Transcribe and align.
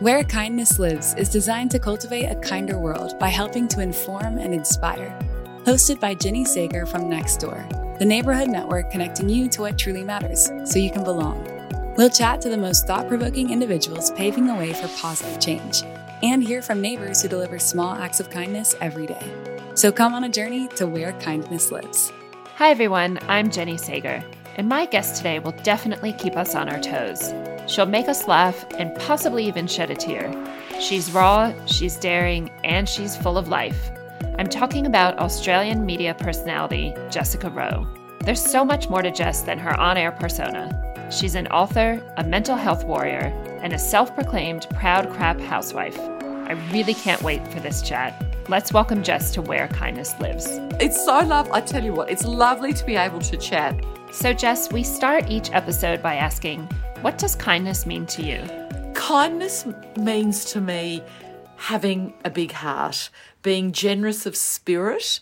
Where 0.00 0.24
Kindness 0.24 0.80
Lives 0.80 1.14
is 1.14 1.28
designed 1.28 1.70
to 1.70 1.78
cultivate 1.78 2.24
a 2.24 2.34
kinder 2.34 2.78
world 2.78 3.16
by 3.20 3.28
helping 3.28 3.68
to 3.68 3.80
inform 3.80 4.38
and 4.38 4.52
inspire. 4.52 5.16
Hosted 5.62 6.00
by 6.00 6.14
Jenny 6.14 6.44
Sager 6.44 6.84
from 6.84 7.02
Nextdoor, 7.02 7.98
the 8.00 8.04
neighborhood 8.04 8.48
network 8.48 8.90
connecting 8.90 9.28
you 9.28 9.48
to 9.50 9.60
what 9.60 9.78
truly 9.78 10.02
matters 10.02 10.50
so 10.64 10.80
you 10.80 10.90
can 10.90 11.04
belong. 11.04 11.44
We'll 11.96 12.10
chat 12.10 12.40
to 12.40 12.48
the 12.48 12.56
most 12.56 12.88
thought 12.88 13.06
provoking 13.06 13.50
individuals 13.50 14.10
paving 14.10 14.48
the 14.48 14.56
way 14.56 14.72
for 14.72 14.88
positive 15.00 15.38
change 15.38 15.84
and 16.24 16.42
hear 16.42 16.60
from 16.60 16.80
neighbors 16.80 17.22
who 17.22 17.28
deliver 17.28 17.60
small 17.60 17.94
acts 17.94 18.18
of 18.18 18.30
kindness 18.30 18.74
every 18.80 19.06
day. 19.06 19.32
So 19.74 19.92
come 19.92 20.12
on 20.12 20.24
a 20.24 20.28
journey 20.28 20.66
to 20.74 20.88
where 20.88 21.12
kindness 21.20 21.70
lives. 21.70 22.10
Hi, 22.56 22.70
everyone. 22.70 23.20
I'm 23.28 23.48
Jenny 23.48 23.76
Sager, 23.76 24.24
and 24.56 24.68
my 24.68 24.86
guest 24.86 25.16
today 25.18 25.38
will 25.38 25.54
definitely 25.62 26.14
keep 26.14 26.36
us 26.36 26.56
on 26.56 26.68
our 26.68 26.80
toes. 26.80 27.32
She'll 27.66 27.86
make 27.86 28.08
us 28.08 28.28
laugh 28.28 28.64
and 28.78 28.94
possibly 28.94 29.46
even 29.46 29.66
shed 29.66 29.90
a 29.90 29.94
tear. 29.94 30.32
She's 30.80 31.10
raw, 31.12 31.52
she's 31.66 31.96
daring, 31.96 32.50
and 32.62 32.88
she's 32.88 33.16
full 33.16 33.38
of 33.38 33.48
life. 33.48 33.90
I'm 34.38 34.48
talking 34.48 34.86
about 34.86 35.18
Australian 35.18 35.86
media 35.86 36.14
personality 36.14 36.94
Jessica 37.10 37.48
Rowe. 37.50 37.86
There's 38.20 38.42
so 38.42 38.64
much 38.64 38.88
more 38.88 39.02
to 39.02 39.10
Jess 39.10 39.42
than 39.42 39.58
her 39.58 39.78
on 39.78 39.96
air 39.96 40.12
persona. 40.12 40.80
She's 41.10 41.34
an 41.34 41.46
author, 41.48 42.02
a 42.16 42.24
mental 42.24 42.56
health 42.56 42.84
warrior, 42.84 43.32
and 43.62 43.72
a 43.72 43.78
self 43.78 44.14
proclaimed 44.14 44.66
proud 44.74 45.10
crap 45.12 45.38
housewife. 45.40 45.98
I 45.98 46.52
really 46.72 46.94
can't 46.94 47.22
wait 47.22 47.46
for 47.48 47.60
this 47.60 47.80
chat. 47.80 48.22
Let's 48.48 48.72
welcome 48.72 49.02
Jess 49.02 49.30
to 49.32 49.42
Where 49.42 49.68
Kindness 49.68 50.18
Lives. 50.20 50.46
It's 50.80 51.02
so 51.02 51.20
love. 51.20 51.50
I 51.50 51.60
tell 51.60 51.82
you 51.82 51.94
what, 51.94 52.10
it's 52.10 52.24
lovely 52.24 52.74
to 52.74 52.84
be 52.84 52.96
able 52.96 53.20
to 53.20 53.36
chat. 53.36 53.82
So, 54.12 54.32
Jess, 54.32 54.70
we 54.70 54.82
start 54.82 55.30
each 55.30 55.50
episode 55.52 56.02
by 56.02 56.16
asking, 56.16 56.68
what 57.04 57.18
does 57.18 57.36
kindness 57.36 57.84
mean 57.84 58.06
to 58.06 58.22
you? 58.22 58.42
Kindness 58.94 59.66
means 59.98 60.42
to 60.46 60.58
me 60.58 61.02
having 61.56 62.14
a 62.24 62.30
big 62.30 62.50
heart, 62.50 63.10
being 63.42 63.72
generous 63.72 64.24
of 64.24 64.34
spirit, 64.34 65.20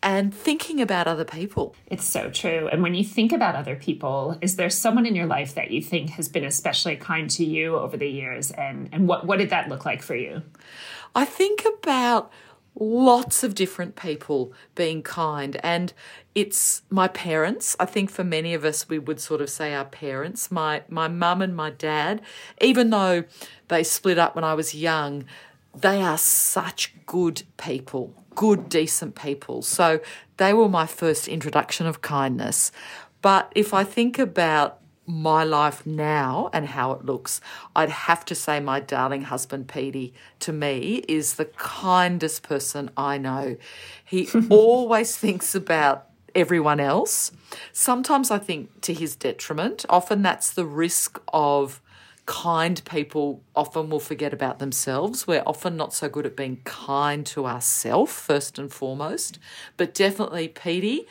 and 0.00 0.32
thinking 0.32 0.80
about 0.80 1.08
other 1.08 1.24
people. 1.24 1.74
It's 1.88 2.04
so 2.04 2.30
true. 2.30 2.68
And 2.70 2.84
when 2.84 2.94
you 2.94 3.02
think 3.02 3.32
about 3.32 3.56
other 3.56 3.74
people, 3.74 4.38
is 4.40 4.54
there 4.54 4.70
someone 4.70 5.06
in 5.06 5.16
your 5.16 5.26
life 5.26 5.56
that 5.56 5.72
you 5.72 5.82
think 5.82 6.10
has 6.10 6.28
been 6.28 6.44
especially 6.44 6.94
kind 6.94 7.28
to 7.30 7.44
you 7.44 7.74
over 7.76 7.96
the 7.96 8.08
years? 8.08 8.52
And, 8.52 8.88
and 8.92 9.08
what, 9.08 9.26
what 9.26 9.40
did 9.40 9.50
that 9.50 9.68
look 9.68 9.84
like 9.84 10.02
for 10.02 10.14
you? 10.14 10.42
I 11.16 11.24
think 11.24 11.64
about 11.78 12.30
lots 12.80 13.42
of 13.42 13.54
different 13.54 13.96
people 13.96 14.52
being 14.74 15.02
kind 15.02 15.58
and 15.64 15.92
it's 16.34 16.82
my 16.90 17.08
parents 17.08 17.74
i 17.80 17.84
think 17.84 18.08
for 18.08 18.22
many 18.22 18.54
of 18.54 18.64
us 18.64 18.88
we 18.88 18.98
would 18.98 19.20
sort 19.20 19.40
of 19.40 19.50
say 19.50 19.74
our 19.74 19.84
parents 19.84 20.50
my 20.50 20.82
my 20.88 21.08
mum 21.08 21.42
and 21.42 21.56
my 21.56 21.70
dad 21.70 22.20
even 22.60 22.90
though 22.90 23.24
they 23.66 23.82
split 23.82 24.18
up 24.18 24.34
when 24.36 24.44
i 24.44 24.54
was 24.54 24.74
young 24.74 25.24
they 25.74 26.00
are 26.00 26.18
such 26.18 26.94
good 27.06 27.42
people 27.56 28.14
good, 28.38 28.68
decent 28.68 29.16
people. 29.16 29.62
So 29.62 29.98
they 30.36 30.54
were 30.54 30.68
my 30.68 30.86
first 30.86 31.26
introduction 31.26 31.86
of 31.88 32.02
kindness. 32.02 32.70
But 33.20 33.52
if 33.56 33.74
I 33.74 33.82
think 33.82 34.16
about 34.16 34.78
my 35.08 35.42
life 35.42 35.86
now 35.86 36.50
and 36.52 36.66
how 36.66 36.92
it 36.92 37.04
looks, 37.04 37.40
I'd 37.74 37.88
have 37.88 38.24
to 38.26 38.34
say 38.34 38.60
my 38.60 38.78
darling 38.78 39.22
husband, 39.22 39.66
Petey, 39.66 40.12
to 40.40 40.52
me 40.52 41.02
is 41.08 41.34
the 41.34 41.46
kindest 41.46 42.42
person 42.42 42.90
I 42.96 43.16
know. 43.18 43.56
He 44.04 44.28
always 44.50 45.16
thinks 45.16 45.54
about 45.54 46.06
everyone 46.34 46.78
else. 46.78 47.32
Sometimes 47.72 48.30
I 48.30 48.38
think 48.38 48.82
to 48.82 48.92
his 48.92 49.16
detriment. 49.16 49.86
Often 49.88 50.22
that's 50.22 50.50
the 50.50 50.66
risk 50.66 51.20
of 51.32 51.80
kind 52.28 52.84
people 52.84 53.42
often 53.56 53.88
will 53.88 53.98
forget 53.98 54.34
about 54.34 54.58
themselves. 54.58 55.26
We're 55.26 55.42
often 55.46 55.78
not 55.78 55.94
so 55.94 56.10
good 56.10 56.26
at 56.26 56.36
being 56.36 56.60
kind 56.64 57.24
to 57.26 57.46
ourselves, 57.46 58.12
first 58.12 58.58
and 58.58 58.70
foremost. 58.70 59.38
But 59.78 59.94
definitely, 59.94 60.48
Petey, 60.48 61.06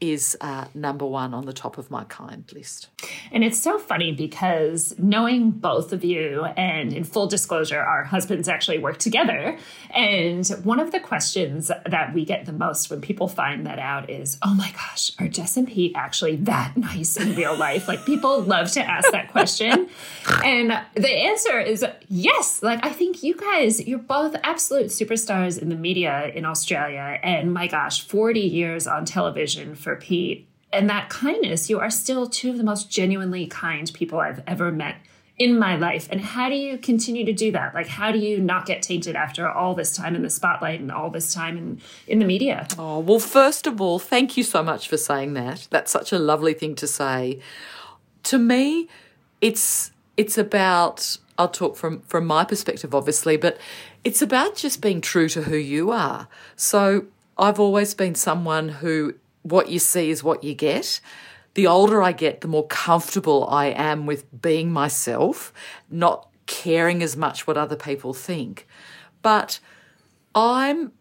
is 0.00 0.36
uh, 0.40 0.64
number 0.74 1.04
one 1.04 1.34
on 1.34 1.44
the 1.44 1.52
top 1.52 1.76
of 1.76 1.90
my 1.90 2.04
kind 2.04 2.50
list. 2.52 2.88
And 3.30 3.44
it's 3.44 3.58
so 3.58 3.78
funny 3.78 4.12
because 4.12 4.94
knowing 4.98 5.50
both 5.50 5.92
of 5.92 6.02
you, 6.04 6.44
and 6.56 6.92
in 6.92 7.04
full 7.04 7.26
disclosure, 7.26 7.78
our 7.78 8.04
husbands 8.04 8.48
actually 8.48 8.78
work 8.78 8.98
together. 8.98 9.58
And 9.90 10.46
one 10.62 10.80
of 10.80 10.90
the 10.90 11.00
questions 11.00 11.68
that 11.68 12.14
we 12.14 12.24
get 12.24 12.46
the 12.46 12.52
most 12.52 12.90
when 12.90 13.00
people 13.00 13.28
find 13.28 13.66
that 13.66 13.78
out 13.78 14.08
is, 14.08 14.38
oh 14.42 14.54
my 14.54 14.70
gosh, 14.72 15.12
are 15.18 15.28
Jess 15.28 15.56
and 15.56 15.68
Pete 15.68 15.92
actually 15.94 16.36
that 16.36 16.76
nice 16.76 17.16
in 17.16 17.36
real 17.36 17.56
life? 17.56 17.86
Like 17.86 18.06
people 18.06 18.40
love 18.40 18.70
to 18.72 18.82
ask 18.82 19.10
that 19.12 19.30
question. 19.30 19.88
and 20.44 20.70
the 20.94 21.10
answer 21.10 21.60
is 21.60 21.84
yes. 22.08 22.62
Like 22.62 22.84
I 22.84 22.90
think 22.90 23.22
you 23.22 23.34
guys, 23.34 23.86
you're 23.86 23.98
both 23.98 24.34
absolute 24.42 24.86
superstars 24.86 25.60
in 25.60 25.68
the 25.68 25.76
media 25.76 26.28
in 26.34 26.44
Australia. 26.44 27.18
And 27.22 27.52
my 27.52 27.66
gosh, 27.66 28.06
40 28.06 28.40
years 28.40 28.86
on 28.86 29.04
television 29.04 29.74
for 29.74 29.89
Pete 29.96 30.46
and 30.72 30.88
that 30.88 31.08
kindness, 31.08 31.68
you 31.68 31.80
are 31.80 31.90
still 31.90 32.28
two 32.28 32.50
of 32.50 32.58
the 32.58 32.64
most 32.64 32.90
genuinely 32.90 33.46
kind 33.46 33.90
people 33.92 34.20
I've 34.20 34.42
ever 34.46 34.70
met 34.70 34.96
in 35.36 35.58
my 35.58 35.74
life. 35.74 36.06
And 36.10 36.20
how 36.20 36.48
do 36.48 36.54
you 36.54 36.76
continue 36.76 37.24
to 37.24 37.32
do 37.32 37.50
that? 37.52 37.74
Like, 37.74 37.86
how 37.86 38.12
do 38.12 38.18
you 38.18 38.38
not 38.38 38.66
get 38.66 38.82
tainted 38.82 39.16
after 39.16 39.48
all 39.48 39.74
this 39.74 39.96
time 39.96 40.14
in 40.14 40.22
the 40.22 40.30
spotlight 40.30 40.80
and 40.80 40.92
all 40.92 41.10
this 41.10 41.32
time 41.32 41.56
in, 41.56 41.80
in 42.06 42.18
the 42.18 42.26
media? 42.26 42.68
Oh, 42.78 42.98
well, 43.00 43.18
first 43.18 43.66
of 43.66 43.80
all, 43.80 43.98
thank 43.98 44.36
you 44.36 44.44
so 44.44 44.62
much 44.62 44.86
for 44.86 44.98
saying 44.98 45.32
that. 45.34 45.66
That's 45.70 45.90
such 45.90 46.12
a 46.12 46.18
lovely 46.18 46.52
thing 46.52 46.74
to 46.76 46.86
say. 46.86 47.40
To 48.24 48.38
me, 48.38 48.88
it's 49.40 49.90
it's 50.16 50.36
about 50.36 51.16
I'll 51.38 51.48
talk 51.48 51.74
from 51.74 52.00
from 52.02 52.26
my 52.26 52.44
perspective 52.44 52.94
obviously, 52.94 53.38
but 53.38 53.56
it's 54.04 54.20
about 54.20 54.56
just 54.56 54.82
being 54.82 55.00
true 55.00 55.30
to 55.30 55.44
who 55.44 55.56
you 55.56 55.90
are. 55.90 56.28
So 56.54 57.06
I've 57.38 57.58
always 57.58 57.94
been 57.94 58.14
someone 58.14 58.68
who 58.68 59.14
what 59.42 59.68
you 59.68 59.78
see 59.78 60.10
is 60.10 60.22
what 60.22 60.44
you 60.44 60.54
get. 60.54 61.00
The 61.54 61.66
older 61.66 62.02
I 62.02 62.12
get, 62.12 62.40
the 62.42 62.48
more 62.48 62.66
comfortable 62.66 63.48
I 63.48 63.66
am 63.66 64.06
with 64.06 64.24
being 64.40 64.70
myself, 64.70 65.52
not 65.90 66.28
caring 66.46 67.02
as 67.02 67.16
much 67.16 67.46
what 67.46 67.56
other 67.56 67.76
people 67.76 68.14
think. 68.14 68.66
But 69.22 69.60
I'm 70.34 70.92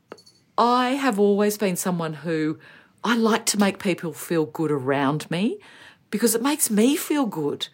I 0.58 0.92
have 0.92 1.18
always 1.18 1.58
been 1.58 1.78
someone 1.78 2.14
who 2.14 2.60
I 3.04 3.16
like 3.16 3.46
to 3.48 3.60
make 3.60 3.80
people 3.80 4.12
feel 4.12 4.46
good 4.46 4.72
around 4.72 5.30
me 5.32 5.60
because 6.12 6.36
it 6.36 6.42
makes 6.42 6.70
me 6.70 6.98
feel 6.98 7.26
good. 7.26 7.70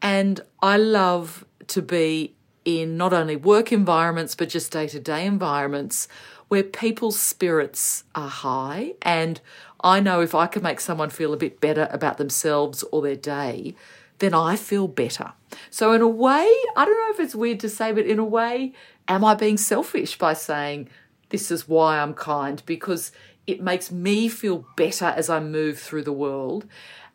And 0.00 0.40
I 0.62 0.78
love 0.78 1.44
to 1.66 1.82
be 1.82 2.34
in 2.64 2.96
not 2.96 3.12
only 3.12 3.36
work 3.36 3.72
environments 3.72 4.34
but 4.34 4.48
just 4.48 4.72
day-to-day 4.72 5.26
environments 5.26 6.08
where 6.48 6.62
people's 6.62 7.20
spirits 7.20 8.04
are 8.14 8.28
high 8.28 8.94
and 9.02 9.40
I 9.82 10.00
know 10.00 10.20
if 10.20 10.34
I 10.34 10.46
can 10.46 10.62
make 10.62 10.80
someone 10.80 11.10
feel 11.10 11.32
a 11.32 11.38
bit 11.38 11.60
better 11.60 11.88
about 11.90 12.18
themselves 12.18 12.82
or 12.84 13.02
their 13.02 13.16
day, 13.16 13.74
then 14.18 14.34
I 14.34 14.56
feel 14.56 14.86
better. 14.86 15.32
So, 15.70 15.92
in 15.92 16.02
a 16.02 16.08
way, 16.08 16.46
I 16.76 16.84
don't 16.84 16.98
know 16.98 17.14
if 17.14 17.20
it's 17.20 17.34
weird 17.34 17.60
to 17.60 17.68
say, 17.68 17.92
but 17.92 18.06
in 18.06 18.18
a 18.18 18.24
way, 18.24 18.74
am 19.08 19.24
I 19.24 19.34
being 19.34 19.56
selfish 19.56 20.18
by 20.18 20.34
saying 20.34 20.88
this 21.30 21.50
is 21.50 21.68
why 21.68 21.98
I'm 21.98 22.14
kind? 22.14 22.62
Because 22.66 23.12
it 23.46 23.62
makes 23.62 23.90
me 23.90 24.28
feel 24.28 24.66
better 24.76 25.06
as 25.06 25.28
I 25.30 25.40
move 25.40 25.78
through 25.78 26.02
the 26.02 26.12
world. 26.12 26.66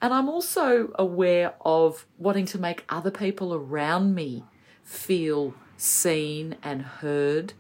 And 0.02 0.14
I'm 0.14 0.28
also 0.28 0.92
aware 0.96 1.54
of 1.62 2.06
wanting 2.18 2.46
to 2.48 2.60
make 2.60 2.84
other 2.90 3.12
people 3.12 3.54
around 3.54 4.16
me 4.16 4.44
feel 4.84 5.54
seen 5.78 6.56
and 6.62 6.82
heard 6.82 7.54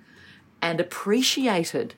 and 0.62 0.80
appreciated. 0.80 1.94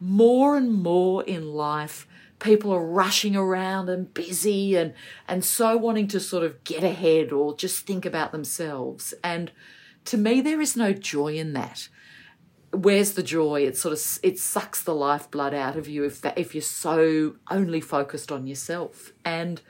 More 0.00 0.56
and 0.56 0.72
more 0.72 1.22
in 1.24 1.52
life, 1.52 2.06
people 2.44 2.72
are 2.72 2.84
rushing 2.84 3.34
around 3.34 3.88
and 3.88 4.12
busy 4.12 4.76
and 4.76 4.92
and 5.26 5.42
so 5.42 5.76
wanting 5.78 6.06
to 6.06 6.20
sort 6.20 6.44
of 6.44 6.62
get 6.62 6.84
ahead 6.84 7.32
or 7.32 7.56
just 7.56 7.86
think 7.86 8.04
about 8.04 8.30
themselves. 8.30 9.14
And 9.24 9.50
to 10.04 10.18
me 10.18 10.42
there 10.42 10.60
is 10.60 10.76
no 10.76 10.92
joy 10.92 11.36
in 11.36 11.54
that. 11.54 11.88
Where's 12.70 13.12
the 13.12 13.22
joy? 13.22 13.62
It 13.62 13.78
sort 13.78 13.94
of 13.94 14.18
it 14.22 14.38
sucks 14.38 14.82
the 14.82 14.94
lifeblood 14.94 15.54
out 15.54 15.76
of 15.76 15.88
you 15.88 16.04
if 16.04 16.20
that, 16.20 16.36
if 16.36 16.54
you're 16.54 16.62
so 16.62 17.36
only 17.50 17.80
focused 17.80 18.30
on 18.30 18.46
yourself. 18.46 19.12
And 19.24 19.62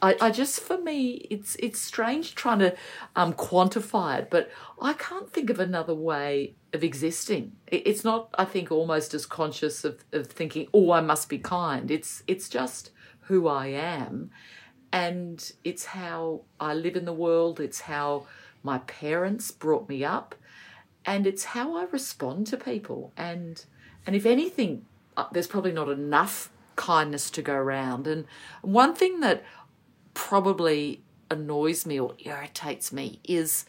I, 0.00 0.16
I 0.20 0.30
just 0.30 0.60
for 0.60 0.78
me 0.78 1.26
it's 1.30 1.56
it's 1.56 1.80
strange 1.80 2.34
trying 2.34 2.60
to 2.60 2.74
um, 3.16 3.32
quantify 3.32 4.18
it 4.18 4.30
but 4.30 4.50
i 4.80 4.92
can't 4.92 5.32
think 5.32 5.50
of 5.50 5.58
another 5.58 5.94
way 5.94 6.54
of 6.74 6.82
existing. 6.82 7.52
It's 7.68 8.02
not, 8.02 8.28
I 8.36 8.44
think, 8.44 8.70
almost 8.72 9.14
as 9.14 9.24
conscious 9.26 9.84
of, 9.84 10.04
of 10.12 10.26
thinking, 10.26 10.66
oh, 10.74 10.90
I 10.90 11.00
must 11.00 11.28
be 11.28 11.38
kind. 11.38 11.90
It's 11.90 12.24
it's 12.26 12.48
just 12.48 12.90
who 13.22 13.46
I 13.46 13.68
am. 13.68 14.30
And 14.92 15.52
it's 15.62 15.86
how 15.86 16.42
I 16.60 16.74
live 16.74 16.96
in 16.96 17.04
the 17.04 17.12
world. 17.12 17.60
It's 17.60 17.82
how 17.82 18.26
my 18.62 18.78
parents 18.78 19.50
brought 19.52 19.88
me 19.88 20.04
up. 20.04 20.34
And 21.06 21.26
it's 21.26 21.44
how 21.44 21.76
I 21.76 21.84
respond 21.84 22.48
to 22.48 22.56
people. 22.56 23.12
And 23.16 23.64
and 24.04 24.16
if 24.16 24.26
anything, 24.26 24.84
uh, 25.16 25.26
there's 25.32 25.46
probably 25.46 25.72
not 25.72 25.88
enough 25.88 26.50
kindness 26.74 27.30
to 27.30 27.42
go 27.42 27.54
around. 27.54 28.08
And 28.08 28.26
one 28.62 28.96
thing 28.96 29.20
that 29.20 29.44
probably 30.14 31.02
annoys 31.30 31.84
me 31.84 31.98
or 31.98 32.14
irritates 32.24 32.92
me 32.92 33.20
is 33.24 33.64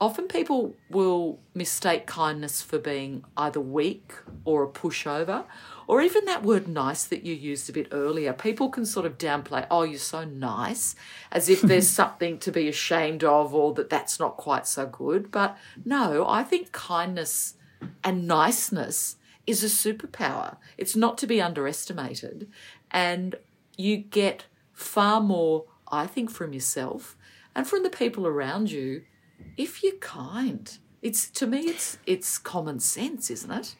often 0.00 0.26
people 0.26 0.74
will 0.90 1.38
mistake 1.54 2.06
kindness 2.06 2.60
for 2.60 2.78
being 2.78 3.24
either 3.36 3.60
weak 3.60 4.12
or 4.44 4.64
a 4.64 4.68
pushover, 4.68 5.44
or 5.86 6.02
even 6.02 6.24
that 6.24 6.42
word 6.42 6.66
nice 6.66 7.04
that 7.04 7.22
you 7.22 7.32
used 7.32 7.68
a 7.68 7.72
bit 7.72 7.86
earlier. 7.92 8.32
People 8.32 8.68
can 8.68 8.84
sort 8.84 9.06
of 9.06 9.16
downplay, 9.16 9.64
oh, 9.70 9.84
you're 9.84 10.00
so 10.00 10.24
nice, 10.24 10.96
as 11.30 11.48
if 11.48 11.62
there's 11.62 11.88
something 12.00 12.38
to 12.38 12.50
be 12.50 12.68
ashamed 12.68 13.22
of 13.22 13.54
or 13.54 13.72
that 13.74 13.90
that's 13.90 14.18
not 14.18 14.36
quite 14.36 14.66
so 14.66 14.86
good. 14.86 15.30
But 15.30 15.56
no, 15.84 16.26
I 16.26 16.42
think 16.42 16.72
kindness 16.72 17.54
and 18.02 18.26
niceness 18.26 19.16
is 19.46 19.62
a 19.62 19.66
superpower. 19.66 20.56
It's 20.76 20.96
not 20.96 21.16
to 21.18 21.28
be 21.28 21.40
underestimated. 21.40 22.48
And 22.90 23.36
you 23.76 23.98
get 23.98 24.46
far 24.72 25.20
more, 25.20 25.64
I 25.92 26.06
think, 26.06 26.30
from 26.30 26.52
yourself 26.52 27.16
and 27.54 27.66
from 27.66 27.82
the 27.82 27.90
people 27.90 28.26
around 28.26 28.72
you 28.72 29.02
if 29.56 29.82
you're 29.82 29.92
kind. 29.96 30.78
It's 31.02 31.28
to 31.30 31.46
me 31.46 31.60
it's 31.60 31.98
it's 32.06 32.38
common 32.38 32.80
sense, 32.80 33.30
isn't 33.30 33.50
it? 33.50 33.76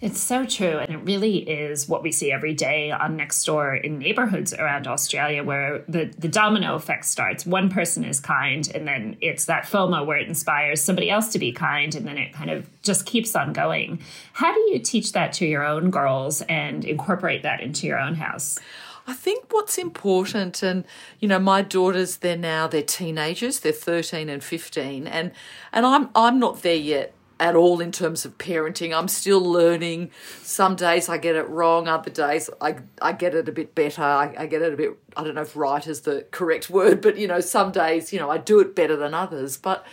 It's 0.00 0.20
so 0.20 0.44
true. 0.44 0.78
And 0.78 0.90
it 0.90 0.98
really 0.98 1.38
is 1.38 1.88
what 1.88 2.02
we 2.02 2.10
see 2.10 2.32
every 2.32 2.54
day 2.54 2.90
on 2.90 3.16
Nextdoor 3.16 3.84
in 3.84 3.98
neighborhoods 3.98 4.52
around 4.52 4.88
Australia 4.88 5.44
where 5.44 5.84
the, 5.86 6.12
the 6.18 6.28
domino 6.28 6.74
effect 6.74 7.04
starts. 7.04 7.46
One 7.46 7.68
person 7.68 8.04
is 8.04 8.18
kind, 8.18 8.68
and 8.74 8.86
then 8.86 9.16
it's 9.20 9.44
that 9.44 9.64
FOMO 9.64 10.04
where 10.04 10.18
it 10.18 10.28
inspires 10.28 10.82
somebody 10.82 11.08
else 11.08 11.28
to 11.32 11.38
be 11.38 11.52
kind, 11.52 11.94
and 11.94 12.06
then 12.06 12.18
it 12.18 12.32
kind 12.32 12.50
of 12.50 12.68
just 12.82 13.06
keeps 13.06 13.36
on 13.36 13.52
going. 13.52 14.00
How 14.32 14.52
do 14.52 14.60
you 14.72 14.80
teach 14.80 15.12
that 15.12 15.32
to 15.34 15.46
your 15.46 15.64
own 15.64 15.90
girls 15.90 16.42
and 16.42 16.84
incorporate 16.84 17.42
that 17.44 17.60
into 17.60 17.86
your 17.86 18.00
own 18.00 18.14
house? 18.14 18.58
I 19.06 19.14
think 19.14 19.46
what's 19.50 19.78
important, 19.78 20.62
and 20.62 20.84
you 21.18 21.28
know, 21.28 21.38
my 21.38 21.62
daughters, 21.62 22.18
they're 22.18 22.36
now 22.36 22.66
they're 22.66 22.82
teenagers, 22.82 23.60
they're 23.60 23.72
thirteen 23.72 24.28
and 24.28 24.42
fifteen, 24.42 25.06
and 25.06 25.32
and 25.72 25.84
I'm 25.86 26.10
I'm 26.14 26.38
not 26.38 26.62
there 26.62 26.76
yet 26.76 27.14
at 27.40 27.56
all 27.56 27.80
in 27.80 27.90
terms 27.90 28.24
of 28.24 28.38
parenting. 28.38 28.96
I'm 28.96 29.08
still 29.08 29.40
learning. 29.40 30.12
Some 30.42 30.76
days 30.76 31.08
I 31.08 31.18
get 31.18 31.34
it 31.34 31.48
wrong, 31.48 31.88
other 31.88 32.10
days 32.10 32.48
I 32.60 32.76
I 33.00 33.12
get 33.12 33.34
it 33.34 33.48
a 33.48 33.52
bit 33.52 33.74
better. 33.74 34.02
I, 34.02 34.34
I 34.38 34.46
get 34.46 34.62
it 34.62 34.72
a 34.72 34.76
bit 34.76 34.96
I 35.16 35.24
don't 35.24 35.34
know 35.34 35.42
if 35.42 35.56
right 35.56 35.84
is 35.84 36.02
the 36.02 36.24
correct 36.30 36.70
word, 36.70 37.00
but 37.00 37.18
you 37.18 37.26
know, 37.26 37.40
some 37.40 37.72
days, 37.72 38.12
you 38.12 38.20
know, 38.20 38.30
I 38.30 38.38
do 38.38 38.60
it 38.60 38.76
better 38.76 38.96
than 38.96 39.14
others. 39.14 39.56
But 39.56 39.84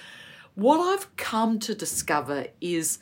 what 0.54 0.80
I've 0.80 1.16
come 1.18 1.58
to 1.60 1.74
discover 1.74 2.48
is 2.62 3.00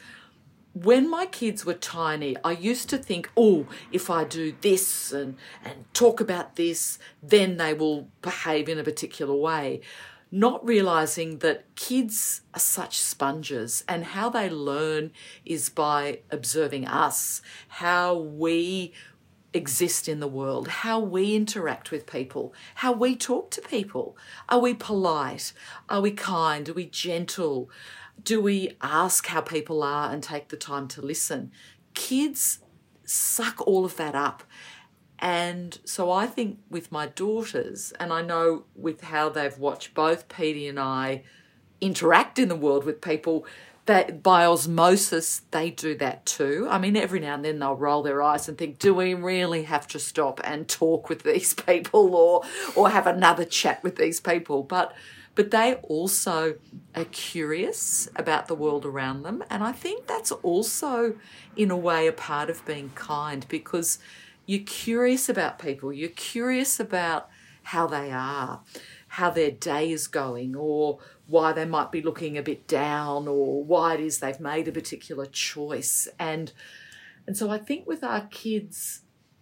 when 0.84 1.10
my 1.10 1.26
kids 1.26 1.66
were 1.66 1.74
tiny, 1.74 2.36
I 2.44 2.52
used 2.52 2.90
to 2.90 2.98
think, 2.98 3.30
oh, 3.36 3.66
if 3.92 4.10
I 4.10 4.24
do 4.24 4.54
this 4.62 5.12
and, 5.12 5.36
and 5.64 5.86
talk 5.94 6.20
about 6.20 6.56
this, 6.56 7.00
then 7.24 7.58
they 7.58 7.74
will 7.74 8.10
behave 8.22 8.70
in 8.70 8.78
a 8.78 8.84
particular 8.84 9.36
way. 9.36 9.82
Not 10.30 10.66
realizing 10.66 11.40
that 11.40 11.74
kids 11.76 12.42
are 12.54 12.60
such 12.60 13.00
sponges 13.00 13.84
and 13.88 14.04
how 14.04 14.30
they 14.30 14.50
learn 14.50 15.12
is 15.46 15.70
by 15.70 16.20
observing 16.30 16.86
us, 16.86 17.42
how 17.70 18.16
we 18.18 18.94
exist 19.54 20.08
in 20.08 20.20
the 20.20 20.28
world, 20.28 20.68
how 20.68 21.00
we 21.00 21.36
interact 21.36 21.92
with 21.92 22.06
people, 22.06 22.54
how 22.76 22.92
we 22.92 23.16
talk 23.16 23.50
to 23.52 23.62
people. 23.62 24.18
Are 24.50 24.60
we 24.60 24.74
polite? 24.74 25.54
Are 25.90 26.02
we 26.02 26.12
kind? 26.12 26.68
Are 26.70 26.74
we 26.74 26.86
gentle? 26.86 27.70
Do 28.24 28.42
we 28.42 28.76
ask 28.82 29.28
how 29.28 29.42
people 29.42 29.84
are 29.84 30.12
and 30.12 30.22
take 30.22 30.50
the 30.50 30.58
time 30.58 30.88
to 30.90 31.02
listen? 31.02 31.52
Kids 31.94 32.60
suck 33.06 33.66
all 33.66 33.86
of 33.86 33.98
that 33.98 34.16
up. 34.16 34.44
And 35.20 35.80
so 35.84 36.12
I 36.12 36.28
think 36.28 36.60
with 36.70 36.92
my 36.92 37.08
daughters, 37.08 37.92
and 38.00 38.14
I 38.14 38.22
know 38.22 38.66
with 38.76 39.02
how 39.02 39.30
they've 39.30 39.58
watched 39.58 39.94
both 39.94 40.30
Petey 40.30 40.68
and 40.68 40.80
I 40.80 41.24
interact 41.82 42.38
in 42.38 42.50
the 42.50 42.56
world 42.56 42.84
with 42.84 43.02
people, 43.02 43.46
that 43.88 44.22
by 44.22 44.46
osmosis 44.46 45.42
they 45.52 45.72
do 45.72 45.96
that 45.96 46.26
too. 46.26 46.68
I 46.70 46.78
mean, 46.78 46.96
every 46.96 47.20
now 47.20 47.36
and 47.36 47.46
then 47.46 47.60
they'll 47.60 47.76
roll 47.76 48.04
their 48.04 48.22
eyes 48.22 48.48
and 48.48 48.58
think, 48.58 48.80
"Do 48.80 48.94
we 48.94 49.14
really 49.14 49.64
have 49.64 49.88
to 49.88 50.00
stop 50.00 50.40
and 50.44 50.68
talk 50.68 51.10
with 51.10 51.24
these 51.24 51.54
people, 51.68 52.14
or 52.14 52.44
or 52.76 52.90
have 52.90 53.08
another 53.08 53.46
chat 53.46 53.82
with 53.84 53.96
these 53.96 54.20
people?" 54.20 54.62
But 54.62 54.94
but 55.38 55.52
they 55.52 55.76
also 55.84 56.56
are 56.96 57.06
curious 57.06 58.10
about 58.16 58.48
the 58.48 58.56
world 58.56 58.88
around 58.88 59.22
them. 59.22 59.44
And 59.52 59.64
I 59.64 59.72
think 59.72 60.08
that's 60.08 60.32
also, 60.32 61.16
in 61.56 61.70
a 61.70 61.78
way, 61.78 62.08
a 62.08 62.12
part 62.12 62.50
of 62.50 62.66
being 62.66 62.90
kind 62.96 63.46
because 63.48 64.00
you're 64.48 64.66
curious 64.66 65.30
about 65.30 65.60
people, 65.60 65.94
you're 65.94 66.10
curious 66.10 66.80
about 66.80 67.30
how 67.62 67.86
they 67.86 68.12
are, 68.12 68.62
how 69.10 69.30
their 69.30 69.52
day 69.52 69.92
is 69.92 70.08
going, 70.08 70.56
or 70.56 70.98
why 71.28 71.54
they 71.54 71.66
might 71.66 71.92
be 71.92 72.02
looking 72.02 72.36
a 72.36 72.42
bit 72.42 72.68
down, 72.68 73.28
or 73.28 73.64
why 73.64 73.94
it 73.94 74.00
is 74.00 74.18
they've 74.18 74.40
made 74.40 74.68
a 74.68 74.72
particular 74.72 75.28
choice. 75.28 76.08
And 76.18 76.52
and 77.28 77.38
so 77.38 77.52
I 77.52 77.60
think 77.60 77.86
with 77.86 78.04
our 78.04 78.22
kids, 78.22 79.02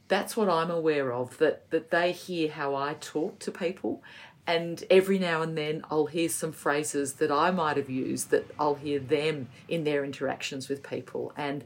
that's 0.10 0.36
what 0.36 0.50
I'm 0.50 0.72
aware 0.72 1.14
of 1.14 1.38
that 1.38 1.70
that 1.70 1.92
they 1.92 2.12
hear 2.12 2.52
how 2.52 2.76
I 2.76 2.96
talk 3.00 3.40
to 3.40 3.52
people 3.52 4.04
and 4.48 4.84
every 4.90 5.18
now 5.18 5.42
and 5.42 5.58
then 5.58 5.84
I'll 5.90 6.06
hear 6.06 6.30
some 6.30 6.52
phrases 6.52 7.14
that 7.14 7.32
I 7.32 7.52
might 7.52 7.78
have 7.78 7.90
used 7.90 8.30
that 8.30 8.50
I'll 8.60 8.76
hear 8.76 9.00
them 9.00 9.50
in 9.68 9.84
their 9.84 10.04
interactions 10.04 10.70
with 10.70 10.84
people. 10.84 11.34
And 11.36 11.64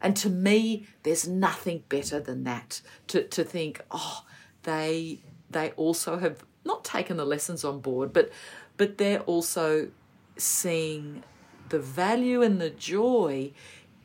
and 0.00 0.16
to 0.16 0.30
me 0.30 0.86
there's 1.02 1.26
nothing 1.26 1.82
better 1.88 2.20
than 2.20 2.44
that. 2.44 2.80
To 3.08 3.24
to 3.24 3.44
think 3.44 3.80
oh 3.90 4.24
they 4.62 5.20
they 5.50 5.70
also 5.72 6.18
have 6.18 6.44
not 6.64 6.84
taken 6.84 7.16
the 7.16 7.24
lessons 7.24 7.64
on 7.64 7.80
board 7.80 8.12
but 8.12 8.30
but 8.76 8.98
they're 8.98 9.20
also 9.20 9.90
seeing 10.36 11.24
the 11.70 11.78
value 11.78 12.42
and 12.42 12.60
the 12.60 12.70
joy 12.70 13.52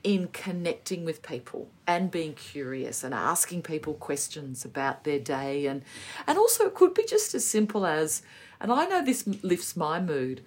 in 0.05 0.27
connecting 0.27 1.03
with 1.03 1.23
people 1.23 1.67
and 1.87 2.11
being 2.11 2.35
curious 2.35 3.03
and 3.03 3.11
asking 3.11 3.63
people 3.63 3.95
questions 3.95 4.63
about 4.63 5.03
their 5.03 5.17
day. 5.17 5.65
And 5.65 5.81
and 6.27 6.37
also 6.37 6.67
it 6.67 6.75
could 6.75 6.93
be 6.93 7.05
just 7.05 7.33
as 7.33 7.43
simple 7.43 7.87
as 7.87 8.21
and 8.61 8.71
I 8.71 8.85
know 8.85 9.03
this 9.03 9.27
lifts 9.43 9.75
my 9.75 9.99
mood 9.99 10.41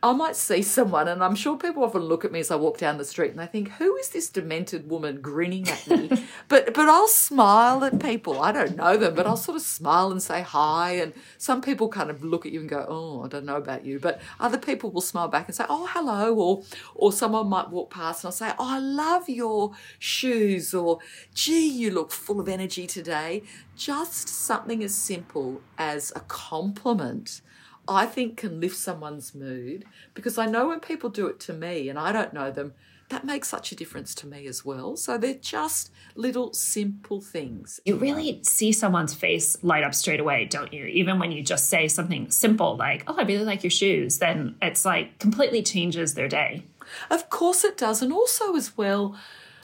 I 0.00 0.12
might 0.12 0.36
see 0.36 0.62
someone, 0.62 1.08
and 1.08 1.24
I'm 1.24 1.34
sure 1.34 1.56
people 1.58 1.82
often 1.82 2.02
look 2.02 2.24
at 2.24 2.30
me 2.30 2.38
as 2.38 2.52
I 2.52 2.56
walk 2.56 2.78
down 2.78 2.98
the 2.98 3.04
street 3.04 3.32
and 3.32 3.38
they 3.40 3.46
think, 3.46 3.70
"Who 3.72 3.96
is 3.96 4.10
this 4.10 4.28
demented 4.28 4.88
woman 4.88 5.20
grinning 5.20 5.68
at 5.68 5.88
me?" 5.88 6.08
but 6.48 6.72
but 6.72 6.88
I'll 6.88 7.08
smile 7.08 7.82
at 7.82 7.98
people. 7.98 8.40
I 8.40 8.52
don't 8.52 8.76
know 8.76 8.96
them, 8.96 9.14
but 9.16 9.26
I'll 9.26 9.36
sort 9.36 9.56
of 9.56 9.62
smile 9.62 10.12
and 10.12 10.22
say 10.22 10.42
hi. 10.42 10.92
And 10.92 11.14
some 11.36 11.60
people 11.60 11.88
kind 11.88 12.10
of 12.10 12.22
look 12.22 12.46
at 12.46 12.52
you 12.52 12.60
and 12.60 12.68
go, 12.68 12.86
"Oh, 12.88 13.24
I 13.24 13.28
don't 13.28 13.44
know 13.44 13.56
about 13.56 13.84
you," 13.84 13.98
but 13.98 14.20
other 14.38 14.58
people 14.58 14.92
will 14.92 15.00
smile 15.00 15.26
back 15.26 15.48
and 15.48 15.56
say, 15.56 15.64
"Oh, 15.68 15.88
hello," 15.90 16.32
or 16.34 16.62
or 16.94 17.12
someone 17.12 17.48
might 17.48 17.70
walk 17.70 17.90
past 17.90 18.22
and 18.22 18.28
I'll 18.28 18.32
say, 18.32 18.52
"Oh, 18.56 18.68
I 18.68 18.78
love 18.78 19.28
your 19.28 19.72
shoes," 19.98 20.74
or 20.74 21.00
"Gee, 21.34 21.66
you 21.66 21.90
look 21.90 22.12
full 22.12 22.38
of 22.38 22.48
energy 22.48 22.86
today." 22.86 23.42
Just 23.74 24.28
something 24.28 24.84
as 24.84 24.94
simple 24.94 25.60
as 25.76 26.12
a 26.14 26.20
compliment 26.20 27.40
I 27.88 28.06
think 28.06 28.36
can 28.36 28.60
lift 28.60 28.76
someone's 28.76 29.34
mood 29.34 29.84
because 30.14 30.36
I 30.38 30.46
know 30.46 30.68
when 30.68 30.80
people 30.80 31.10
do 31.10 31.26
it 31.26 31.40
to 31.40 31.52
me 31.52 31.88
and 31.88 31.98
I 31.98 32.12
don't 32.12 32.32
know 32.34 32.50
them, 32.50 32.74
that 33.08 33.24
makes 33.24 33.48
such 33.48 33.72
a 33.72 33.74
difference 33.74 34.14
to 34.16 34.26
me 34.26 34.46
as 34.46 34.64
well. 34.64 34.96
So 34.96 35.16
they're 35.16 35.34
just 35.34 35.90
little 36.14 36.52
simple 36.52 37.20
things. 37.20 37.80
You 37.86 37.96
really 37.96 38.40
see 38.42 38.72
someone's 38.72 39.14
face 39.14 39.56
light 39.62 39.84
up 39.84 39.94
straight 39.94 40.20
away, 40.20 40.44
don't 40.44 40.72
you? 40.72 40.84
Even 40.84 41.18
when 41.18 41.32
you 41.32 41.42
just 41.42 41.68
say 41.68 41.88
something 41.88 42.30
simple 42.30 42.76
like, 42.76 43.04
oh, 43.06 43.16
I 43.16 43.22
really 43.22 43.44
like 43.44 43.64
your 43.64 43.70
shoes, 43.70 44.18
then 44.18 44.56
it's 44.60 44.84
like 44.84 45.18
completely 45.18 45.62
changes 45.62 46.14
their 46.14 46.28
day. 46.28 46.64
Of 47.10 47.30
course 47.30 47.64
it 47.64 47.78
does. 47.78 48.02
And 48.02 48.12
also, 48.12 48.54
as 48.56 48.76
well, 48.76 49.16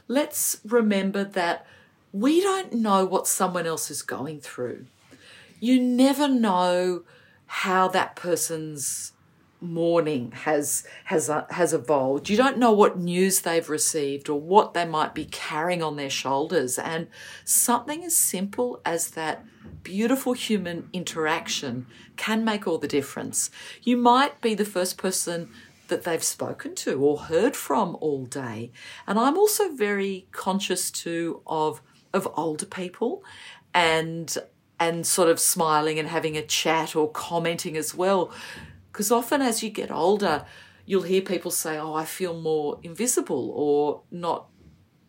let's 0.09 0.61
remember 0.65 1.25
that 1.25 1.67
we 2.13 2.41
don't 2.41 2.73
know 2.73 3.05
what 3.05 3.27
someone 3.27 3.67
else 3.67 3.91
is 3.91 4.03
going 4.03 4.41
through. 4.41 4.87
You 5.61 5.83
never 5.83 6.29
know 6.29 7.03
how 7.55 7.87
that 7.87 8.17
person's 8.17 9.13
morning 9.61 10.33
has 10.33 10.85
has 11.05 11.31
uh, 11.31 11.47
has 11.51 11.73
evolved. 11.73 12.29
You 12.29 12.37
don't 12.37 12.59
know 12.59 12.73
what 12.73 12.99
news 12.99 13.41
they've 13.43 13.71
received 13.71 14.29
or 14.29 14.41
what 14.41 14.75
they 14.75 14.85
might 14.85 15.15
be 15.15 15.27
carrying 15.27 15.81
on 15.81 15.95
their 15.95 16.11
shoulders 16.11 16.81
and 16.81 17.07
something 17.45 18.05
as 18.05 18.17
simple 18.17 18.81
as 18.85 19.11
that 19.11 19.45
beautiful 19.85 20.33
human 20.33 20.89
interaction 20.93 21.87
can 22.17 22.45
make 22.45 22.67
all 22.67 22.79
the 22.79 22.89
difference. 22.89 23.51
You 23.85 23.99
might 23.99 24.41
be 24.41 24.57
the 24.57 24.65
first 24.65 24.99
person 24.99 25.49
that 25.87 26.03
they've 26.03 26.25
spoken 26.25 26.75
to 26.75 27.01
or 27.01 27.19
heard 27.19 27.55
from 27.55 27.97
all 28.01 28.27
day. 28.27 28.73
And 29.07 29.17
I'm 29.17 29.39
also 29.39 29.69
very 29.73 30.27
conscious 30.33 30.91
too 30.91 31.41
of 31.47 31.81
of 32.13 32.27
older 32.37 32.67
people 32.67 33.23
and 33.73 34.37
and 34.79 35.07
sort 35.07 35.29
of 35.29 35.39
smiling 35.39 35.99
and 35.99 36.09
having 36.09 36.37
a 36.37 36.43
chat 36.43 36.97
or 36.97 37.11
commenting 37.11 37.77
as 37.77 37.95
well. 37.95 38.33
Because 38.93 39.11
often 39.11 39.41
as 39.43 39.63
you 39.63 39.71
get 39.71 39.91
older, 39.91 40.45
you'll 40.87 41.03
hear 41.03 41.23
people 41.23 41.51
say, 41.51 41.79
Oh, 41.79 41.95
I 41.95 42.05
feel 42.05 42.39
more 42.41 42.79
invisible 42.83 43.51
or 43.55 44.03
not 44.11 44.49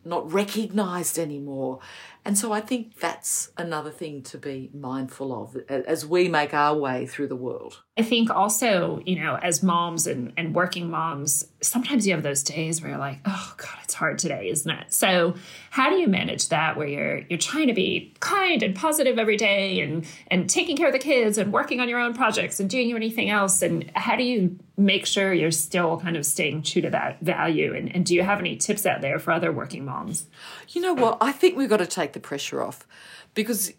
not 0.06 0.32
recognized 0.32 1.18
anymore. 1.18 1.80
And 2.24 2.38
so 2.38 2.52
I 2.52 2.62
think 2.62 3.00
that's 3.00 3.50
another 3.58 3.92
thing 3.92 4.22
to 4.24 4.38
be 4.38 4.70
mindful 4.74 5.34
of 5.34 5.58
as 5.70 6.06
we 6.06 6.28
make 6.28 6.54
our 6.54 6.78
way 6.78 7.06
through 7.06 7.28
the 7.28 7.36
world. 7.36 7.82
I 7.98 8.04
think 8.04 8.30
also, 8.30 9.02
you 9.06 9.20
know, 9.20 9.36
as 9.42 9.64
moms 9.64 10.08
and, 10.08 10.32
and 10.38 10.54
working 10.54 10.90
moms, 10.90 11.46
sometimes 11.66 12.06
you 12.06 12.14
have 12.14 12.24
those 12.24 12.44
days 12.44 12.82
where 12.82 12.92
you're 12.92 13.00
like, 13.00 13.20
oh 13.26 13.54
God, 13.58 13.78
it's 13.84 13.94
hard 13.94 14.20
today, 14.20 14.50
isn't 14.50 14.70
it? 14.70 14.94
So 14.94 15.36
how 15.70 15.90
do 15.90 15.96
you 15.96 16.08
manage 16.08 16.50
that 16.50 16.78
where 16.78 16.88
you're 16.88 17.20
you're 17.30 17.40
trying 17.40 17.68
to 17.68 17.74
be 17.74 18.14
kind 18.20 18.64
and 18.64 18.76
positive 18.76 19.18
every 19.18 19.38
day 19.38 19.82
and 19.82 20.06
and 20.28 20.50
taking 20.50 20.78
care 20.78 20.88
of 20.88 20.94
the 20.94 21.00
kids 21.00 21.38
and 21.38 21.52
working 21.52 21.80
on 21.80 21.90
your 21.90 22.00
own 22.00 22.14
projects 22.14 22.60
and 22.60 22.70
doing 22.70 22.94
anything 22.94 23.30
else? 23.30 23.62
And 23.62 23.92
how 23.96 24.16
do 24.16 24.24
you 24.24 24.58
make 24.78 25.06
sure 25.06 25.34
you're 25.34 25.52
still 25.52 26.00
kind 26.00 26.18
of 26.18 26.26
staying 26.26 26.64
true 26.64 26.82
to 26.84 26.90
that 26.92 27.22
value? 27.22 27.74
And, 27.74 27.94
and 27.94 28.06
do 28.06 28.14
you 28.16 28.24
have 28.24 28.40
any 28.40 28.56
tips 28.58 28.86
out 28.86 29.02
there 29.02 29.20
for 29.20 29.32
other 29.32 29.52
working 29.52 29.86
moms? 29.86 30.28
You 30.70 30.82
know 30.82 30.94
what? 30.94 31.18
I 31.22 31.32
think 31.32 31.58
we've 31.58 31.70
got 31.70 31.78
to 31.78 31.88
take 31.88 32.14
the 32.14 32.20
pressure 32.20 32.62
off 32.62 32.86
because 33.34 33.74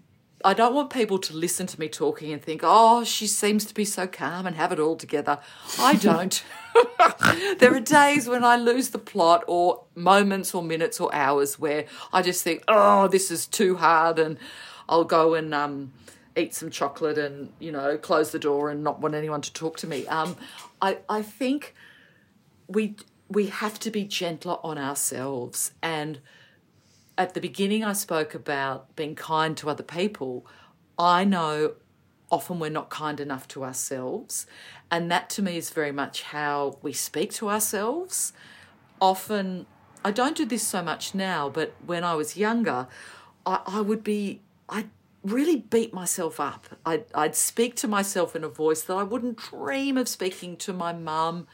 I 0.47 0.55
don't 0.55 0.75
want 0.75 0.91
people 0.91 1.19
to 1.19 1.35
listen 1.35 1.67
to 1.67 1.81
me 1.81 1.89
talking 1.89 2.33
and 2.33 2.41
think, 2.41 2.61
oh, 2.63 3.03
she 3.03 3.27
seems 3.27 3.65
to 3.65 3.75
be 3.75 3.85
so 3.85 4.07
calm 4.07 4.47
and 4.47 4.55
have 4.55 4.71
it 4.71 4.79
all 4.79 4.95
together. 4.95 5.41
I 5.77 5.95
don't. 5.97 6.41
there 7.59 7.75
are 7.75 7.81
days 7.81 8.29
when 8.29 8.45
I 8.45 8.55
lose 8.55 8.91
the 8.91 8.99
plot, 9.01 9.43
or 9.49 9.83
moments, 9.97 10.55
or 10.55 10.63
minutes, 10.63 11.01
or 11.01 11.13
hours 11.13 11.59
where 11.59 11.87
I 12.13 12.23
just 12.23 12.45
think, 12.45 12.63
oh, 12.69 13.09
this 13.09 13.33
is 13.33 13.49
too 13.49 13.75
hard, 13.75 14.21
and 14.21 14.39
I'll 14.89 15.03
go 15.03 15.35
and 15.35 15.53
um, 15.53 15.93
eat 16.37 16.55
some 16.55 16.71
chocolate 16.71 17.19
and, 17.19 17.53
you 17.59 17.73
know, 17.73 17.99
close 17.99 18.31
the 18.31 18.39
door 18.39 18.71
and 18.71 18.85
not 18.85 19.01
want 19.01 19.17
anyone 19.17 19.41
to 19.41 19.53
talk 19.53 19.79
to 19.79 19.89
me. 19.89 20.07
Um, 20.07 20.37
I, 20.81 20.99
I 21.09 21.23
think 21.23 21.75
we, 22.69 22.95
we 23.29 23.47
have 23.49 23.81
to 23.81 23.91
be 23.91 24.05
gentler 24.05 24.59
on 24.63 24.79
ourselves 24.79 25.73
and 25.83 26.21
at 27.19 27.35
the 27.35 27.41
beginning, 27.41 27.85
I 27.85 27.93
spoke 27.93 28.35
about 28.35 28.95
being 28.97 29.15
kind 29.15 29.57
to 29.59 29.71
other 29.71 29.83
people. 29.83 30.47
I 30.99 31.25
know 31.25 31.75
often 32.31 32.59
we're 32.59 32.71
not 32.71 32.91
kind 32.91 33.21
enough 33.21 33.47
to 33.49 33.65
ourselves. 33.65 34.47
And 34.91 35.11
that 35.11 35.31
to 35.31 35.43
me 35.43 35.57
is 35.57 35.71
very 35.71 35.93
much 35.93 36.23
how 36.23 36.79
we 36.83 36.93
speak 36.93 37.33
to 37.35 37.49
ourselves. 37.49 38.33
Often, 39.01 39.67
I 40.05 40.11
don't 40.11 40.37
do 40.37 40.45
this 40.45 40.67
so 40.67 40.83
much 40.83 41.15
now, 41.15 41.49
but 41.49 41.75
when 41.85 42.05
I 42.05 42.15
was 42.15 42.37
younger, 42.37 42.89
I, 43.45 43.61
I 43.67 43.81
would 43.81 44.05
be, 44.05 44.41
I'd 44.69 44.91
really 45.23 45.57
beat 45.57 45.93
myself 45.93 46.39
up. 46.39 46.69
I'd, 46.85 47.05
I'd 47.15 47.35
speak 47.35 47.77
to 47.77 47.89
myself 47.89 48.37
in 48.37 48.45
a 48.45 48.49
voice 48.49 48.83
that 48.83 48.95
I 48.95 49.03
wouldn't 49.03 49.39
dream 49.39 49.97
of 49.97 50.09
speaking 50.09 50.57
to 50.59 50.73
my 50.73 50.93
mum 50.93 51.47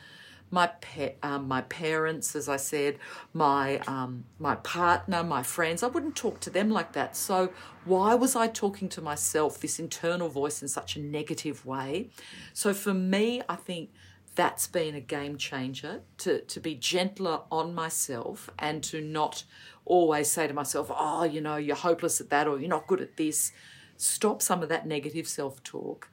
my 0.52 0.66
pe- 0.82 1.14
um, 1.22 1.48
my 1.48 1.62
parents, 1.62 2.36
as 2.36 2.46
I 2.48 2.58
said, 2.58 2.98
my 3.32 3.78
um, 3.88 4.24
my 4.38 4.54
partner, 4.56 5.24
my 5.24 5.42
friends. 5.42 5.82
I 5.82 5.86
wouldn't 5.88 6.14
talk 6.14 6.40
to 6.40 6.50
them 6.50 6.70
like 6.70 6.92
that. 6.92 7.16
So 7.16 7.52
why 7.86 8.14
was 8.14 8.36
I 8.36 8.48
talking 8.48 8.88
to 8.90 9.00
myself, 9.00 9.58
this 9.58 9.78
internal 9.78 10.28
voice, 10.28 10.60
in 10.60 10.68
such 10.68 10.94
a 10.94 11.00
negative 11.00 11.64
way? 11.64 12.10
So 12.52 12.74
for 12.74 12.92
me, 12.92 13.42
I 13.48 13.56
think 13.56 13.90
that's 14.34 14.66
been 14.66 14.94
a 14.94 15.00
game 15.00 15.38
changer 15.38 16.02
to 16.18 16.42
to 16.42 16.60
be 16.60 16.74
gentler 16.74 17.40
on 17.50 17.74
myself 17.74 18.50
and 18.58 18.84
to 18.84 19.00
not 19.00 19.44
always 19.86 20.30
say 20.30 20.46
to 20.46 20.54
myself, 20.54 20.90
"Oh, 20.94 21.24
you 21.24 21.40
know, 21.40 21.56
you're 21.56 21.76
hopeless 21.76 22.20
at 22.20 22.28
that," 22.28 22.46
or 22.46 22.60
"You're 22.60 22.68
not 22.68 22.86
good 22.86 23.00
at 23.00 23.16
this." 23.16 23.52
Stop 23.96 24.42
some 24.42 24.62
of 24.62 24.68
that 24.68 24.86
negative 24.86 25.26
self 25.26 25.62
talk, 25.62 26.10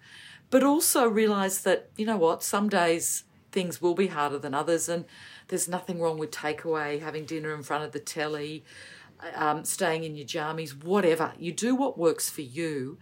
but 0.50 0.64
also 0.64 1.08
realize 1.08 1.62
that 1.64 1.90
you 1.98 2.06
know 2.06 2.18
what, 2.18 2.42
some 2.42 2.70
days 2.70 3.26
things 3.52 3.82
will 3.82 3.96
be 3.96 4.08
harder 4.08 4.38
than 4.38 4.54
others, 4.54 4.90
and 4.90 5.06
there's 5.48 5.68
nothing 5.68 6.00
wrong 6.00 6.18
with 6.18 6.32
takeaway, 6.32 7.02
having 7.02 7.26
dinner 7.26 7.54
in 7.54 7.64
front 7.64 7.84
of 7.84 7.92
the 7.92 8.00
telly, 8.00 8.64
um, 9.36 9.66
staying 9.66 10.04
in 10.04 10.16
your 10.16 10.28
jammies, 10.28 10.84
whatever. 10.84 11.34
You 11.38 11.52
do 11.52 11.76
what 11.76 11.98
works 11.98 12.30
for 12.30 12.42
you 12.42 12.98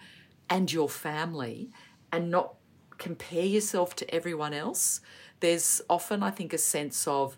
and 0.49 0.71
your 0.71 0.89
family, 0.89 1.69
and 2.11 2.31
not 2.31 2.55
compare 2.97 3.45
yourself 3.45 3.95
to 3.97 4.13
everyone 4.13 4.53
else. 4.53 5.01
There's 5.39 5.81
often, 5.89 6.23
I 6.23 6.31
think, 6.31 6.53
a 6.53 6.57
sense 6.57 7.07
of, 7.07 7.37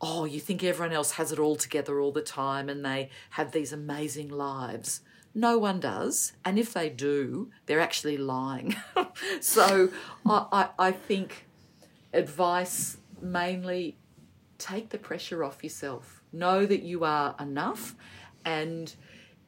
oh, 0.00 0.24
you 0.24 0.40
think 0.40 0.62
everyone 0.62 0.94
else 0.94 1.12
has 1.12 1.32
it 1.32 1.38
all 1.38 1.56
together 1.56 2.00
all 2.00 2.12
the 2.12 2.22
time 2.22 2.68
and 2.68 2.84
they 2.84 3.10
have 3.30 3.52
these 3.52 3.72
amazing 3.72 4.28
lives. 4.28 5.00
No 5.34 5.58
one 5.58 5.80
does. 5.80 6.32
And 6.44 6.58
if 6.58 6.72
they 6.72 6.88
do, 6.88 7.50
they're 7.66 7.80
actually 7.80 8.16
lying. 8.16 8.76
so 9.40 9.90
I, 10.26 10.46
I, 10.52 10.68
I, 10.78 10.92
think 10.92 11.46
advice 12.12 12.96
mainly 13.20 13.96
take 14.58 14.90
the 14.90 14.98
pressure 14.98 15.42
off 15.44 15.62
yourself. 15.62 16.22
Know 16.32 16.66
that 16.66 16.82
you 16.82 17.04
are 17.04 17.34
enough. 17.40 17.94
And 18.44 18.94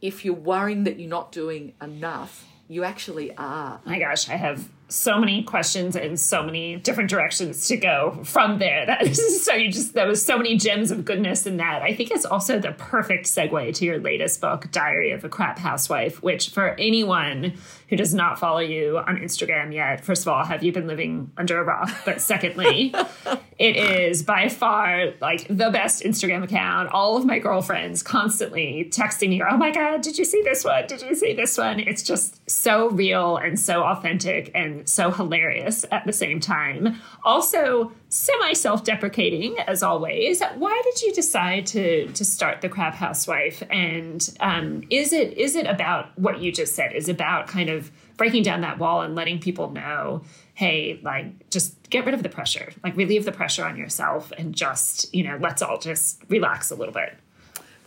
if 0.01 0.25
you're 0.25 0.35
worrying 0.35 0.85
that 0.85 0.99
you're 0.99 1.09
not 1.09 1.33
doing 1.33 1.75
enough, 1.81 2.47
you 2.69 2.85
actually 2.85 3.35
are. 3.37 3.81
My 3.85 3.99
gosh, 3.99 4.29
I 4.29 4.37
have 4.37 4.69
so 4.93 5.19
many 5.19 5.43
questions 5.43 5.97
and 5.97 6.19
so 6.21 6.43
many 6.43 6.77
different 6.77 7.09
directions 7.09 7.67
to 7.69 7.77
go 7.77 8.21
from 8.25 8.59
there. 8.59 8.85
That 8.87 9.03
is 9.03 9.45
so 9.45 9.55
you 9.55 9.71
just 9.73 9.95
there 9.95 10.07
was 10.07 10.25
so 10.25 10.37
many 10.37 10.57
gems 10.57 10.91
of 10.91 11.05
goodness 11.05 11.47
in 11.47 11.57
that. 11.57 11.83
I 11.83 11.95
think 11.95 12.11
it's 12.11 12.25
also 12.25 12.59
the 12.59 12.73
perfect 12.73 13.27
segue 13.27 13.75
to 13.75 13.85
your 13.85 13.99
latest 13.99 14.41
book, 14.41 14.71
Diary 14.71 15.13
of 15.13 15.25
a 15.25 15.29
Crap 15.29 15.59
Housewife, 15.59 16.23
which 16.23 16.51
for 16.51 16.71
anyone 16.79 17.55
who 17.89 17.97
does 17.97 18.15
not 18.15 18.39
follow 18.39 18.61
you 18.61 18.99
on 18.99 19.19
Instagram 19.19 19.73
yet, 19.73 20.03
first 20.03 20.23
of 20.23 20.29
all, 20.29 20.45
have 20.45 20.63
you 20.63 20.73
been 20.73 20.87
living 20.87 21.31
under 21.37 21.61
a 21.61 21.65
rock? 21.65 21.91
But 22.07 22.23
secondly, 22.23 22.95
it 23.59 23.77
is 23.77 24.23
by 24.23 24.49
far 24.49 25.13
like 25.21 25.47
the 25.49 25.71
best 25.71 26.03
Instagram 26.03 26.43
account. 26.43 26.91
All 26.93 27.17
of 27.17 27.25
my 27.25 27.39
girlfriends 27.39 28.03
constantly 28.03 28.89
texting 28.91 29.29
me, 29.29 29.43
"Oh 29.43 29.57
my 29.57 29.71
god, 29.71 30.03
did 30.03 30.19
you 30.19 30.25
see 30.25 30.43
this 30.43 30.65
one? 30.65 30.87
Did 30.87 31.03
you 31.03 31.15
see 31.15 31.35
this 31.35 31.59
one?" 31.59 31.81
It's 31.81 32.03
just 32.03 32.51
so 32.51 32.91
real 32.91 33.37
and 33.37 33.59
so 33.59 33.83
authentic 33.83 34.51
and 34.55 34.82
so 34.89 35.11
hilarious 35.11 35.85
at 35.91 36.07
the 36.07 36.13
same 36.13 36.41
time. 36.41 37.01
Also, 37.25 37.93
semi 38.09 38.53
self 38.53 38.85
deprecating 38.85 39.59
as 39.61 39.83
always. 39.83 40.43
Why 40.57 40.81
did 40.85 41.03
you 41.03 41.13
decide 41.13 41.67
to 41.69 42.09
to 42.09 42.25
start 42.25 42.61
the 42.61 42.69
Crap 42.69 42.95
Housewife? 42.95 43.63
And 43.71 44.29
um, 44.41 44.83
is 44.91 45.13
it 45.13 45.37
is 45.37 45.57
it 45.57 45.67
about 45.67 46.17
what 46.19 46.41
you 46.41 46.53
just 46.53 46.75
said? 46.75 46.93
Is 46.95 47.09
about 47.09 47.47
kind 47.47 47.69
of 47.69 47.91
breaking 48.17 48.43
down 48.43 48.61
that 48.61 48.79
wall 48.79 49.03
and 49.03 49.15
letting 49.15 49.41
people 49.41 49.71
know, 49.71 50.23
hey, 50.55 51.01
like 51.03 51.51
just 51.51 51.91
get 51.91 52.05
rid 52.05 52.15
of 52.15 52.23
the 52.23 52.29
pressure, 52.29 52.73
like 52.85 52.97
relieve 52.97 53.25
the 53.25 53.33
pressure 53.33 53.65
on 53.65 53.77
yourself, 53.77 54.33
and 54.37 54.55
just 54.55 55.13
you 55.15 55.25
know 55.25 55.39
let's 55.41 55.63
all 55.63 55.79
just 55.79 56.23
relax 56.29 56.71
a 56.71 56.75
little 56.75 56.95
bit 56.95 57.17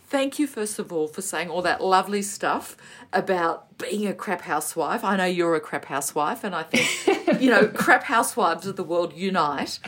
thank 0.06 0.38
you, 0.38 0.46
first 0.46 0.78
of 0.78 0.92
all, 0.92 1.08
for 1.08 1.22
saying 1.22 1.50
all 1.50 1.62
that 1.62 1.82
lovely 1.82 2.22
stuff 2.22 2.76
about 3.12 3.78
being 3.78 4.06
a 4.06 4.14
crap 4.14 4.42
housewife. 4.42 5.04
I 5.04 5.16
know 5.16 5.24
you're 5.24 5.54
a 5.54 5.60
crap 5.60 5.86
housewife, 5.86 6.44
and 6.44 6.54
I 6.54 6.62
think, 6.62 7.40
you 7.40 7.50
know, 7.50 7.68
crap 7.68 8.04
housewives 8.04 8.66
of 8.66 8.76
the 8.76 8.84
world 8.84 9.12
unite. 9.14 9.78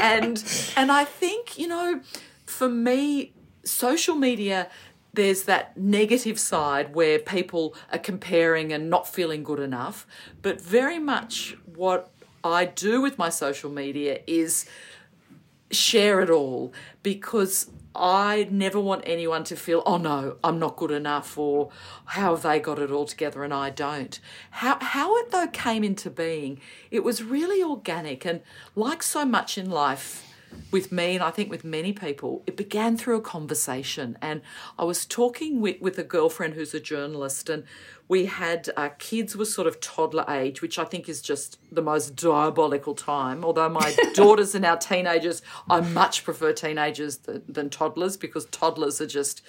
And 0.00 0.42
and 0.76 0.92
I 0.92 1.04
think, 1.04 1.58
you 1.58 1.68
know, 1.68 2.00
for 2.46 2.68
me, 2.68 3.32
social 3.64 4.14
media 4.14 4.68
there's 5.14 5.42
that 5.42 5.76
negative 5.76 6.38
side 6.40 6.94
where 6.94 7.18
people 7.18 7.74
are 7.92 7.98
comparing 7.98 8.72
and 8.72 8.88
not 8.88 9.06
feeling 9.06 9.42
good 9.42 9.60
enough. 9.60 10.06
But 10.40 10.60
very 10.60 10.98
much 10.98 11.54
what 11.66 12.10
I 12.42 12.64
do 12.64 13.00
with 13.00 13.18
my 13.18 13.28
social 13.28 13.70
media 13.70 14.20
is 14.26 14.66
share 15.70 16.20
it 16.20 16.30
all 16.30 16.72
because 17.02 17.70
I 17.94 18.48
never 18.50 18.80
want 18.80 19.02
anyone 19.06 19.44
to 19.44 19.56
feel, 19.56 19.82
oh 19.84 19.98
no, 19.98 20.36
I'm 20.42 20.58
not 20.58 20.76
good 20.76 20.90
enough, 20.90 21.36
or 21.36 21.70
how 22.06 22.34
have 22.34 22.42
they 22.42 22.58
got 22.58 22.78
it 22.78 22.90
all 22.90 23.06
together 23.06 23.44
and 23.44 23.52
I 23.52 23.70
don't. 23.70 24.18
How, 24.50 24.78
how 24.80 25.16
it 25.16 25.30
though 25.30 25.48
came 25.48 25.84
into 25.84 26.10
being, 26.10 26.60
it 26.90 27.04
was 27.04 27.22
really 27.22 27.62
organic. 27.62 28.24
And 28.24 28.40
like 28.74 29.02
so 29.02 29.24
much 29.24 29.58
in 29.58 29.70
life, 29.70 30.31
with 30.70 30.90
me 30.90 31.14
and 31.14 31.22
I 31.22 31.30
think 31.30 31.50
with 31.50 31.64
many 31.64 31.92
people, 31.92 32.42
it 32.46 32.56
began 32.56 32.96
through 32.96 33.16
a 33.16 33.20
conversation. 33.20 34.16
And 34.22 34.40
I 34.78 34.84
was 34.84 35.04
talking 35.04 35.60
with, 35.60 35.80
with 35.80 35.98
a 35.98 36.02
girlfriend 36.02 36.54
who's 36.54 36.74
a 36.74 36.80
journalist, 36.80 37.48
and 37.48 37.64
we 38.08 38.26
had 38.26 38.70
uh, 38.76 38.90
kids 38.98 39.36
were 39.36 39.44
sort 39.44 39.66
of 39.66 39.80
toddler 39.80 40.24
age, 40.28 40.62
which 40.62 40.78
I 40.78 40.84
think 40.84 41.08
is 41.08 41.22
just 41.22 41.58
the 41.70 41.82
most 41.82 42.16
diabolical 42.16 42.94
time. 42.94 43.44
Although 43.44 43.68
my 43.68 43.94
daughters 44.14 44.54
are 44.54 44.60
now 44.60 44.76
teenagers, 44.76 45.42
I 45.68 45.80
much 45.80 46.24
prefer 46.24 46.52
teenagers 46.52 47.18
than 47.18 47.70
toddlers 47.70 48.16
because 48.16 48.46
toddlers 48.46 49.00
are 49.00 49.06
just 49.06 49.42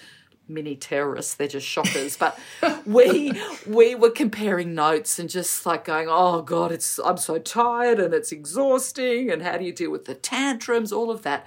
mini 0.48 0.76
terrorists 0.76 1.34
they're 1.34 1.48
just 1.48 1.68
shockers. 1.68 2.18
But 2.18 2.38
we 2.86 3.34
we 3.68 3.96
were 3.96 4.10
comparing 4.10 4.76
notes 4.76 5.20
and 5.20 5.30
just 5.30 5.66
like 5.66 5.86
going 5.86 6.08
oh 6.10 6.42
god 6.42 6.72
it's 6.72 7.00
i'm 7.00 7.18
so 7.18 7.40
tired 7.40 8.00
and 8.00 8.14
it's 8.14 8.32
exhausting 8.32 9.32
and 9.32 9.42
how 9.42 9.58
do 9.58 9.66
you 9.66 9.74
deal 9.74 9.92
with 9.92 10.06
the 10.06 10.16
tantrums? 10.16 10.92
All 10.92 11.12
of 11.12 11.24
that. 11.24 11.46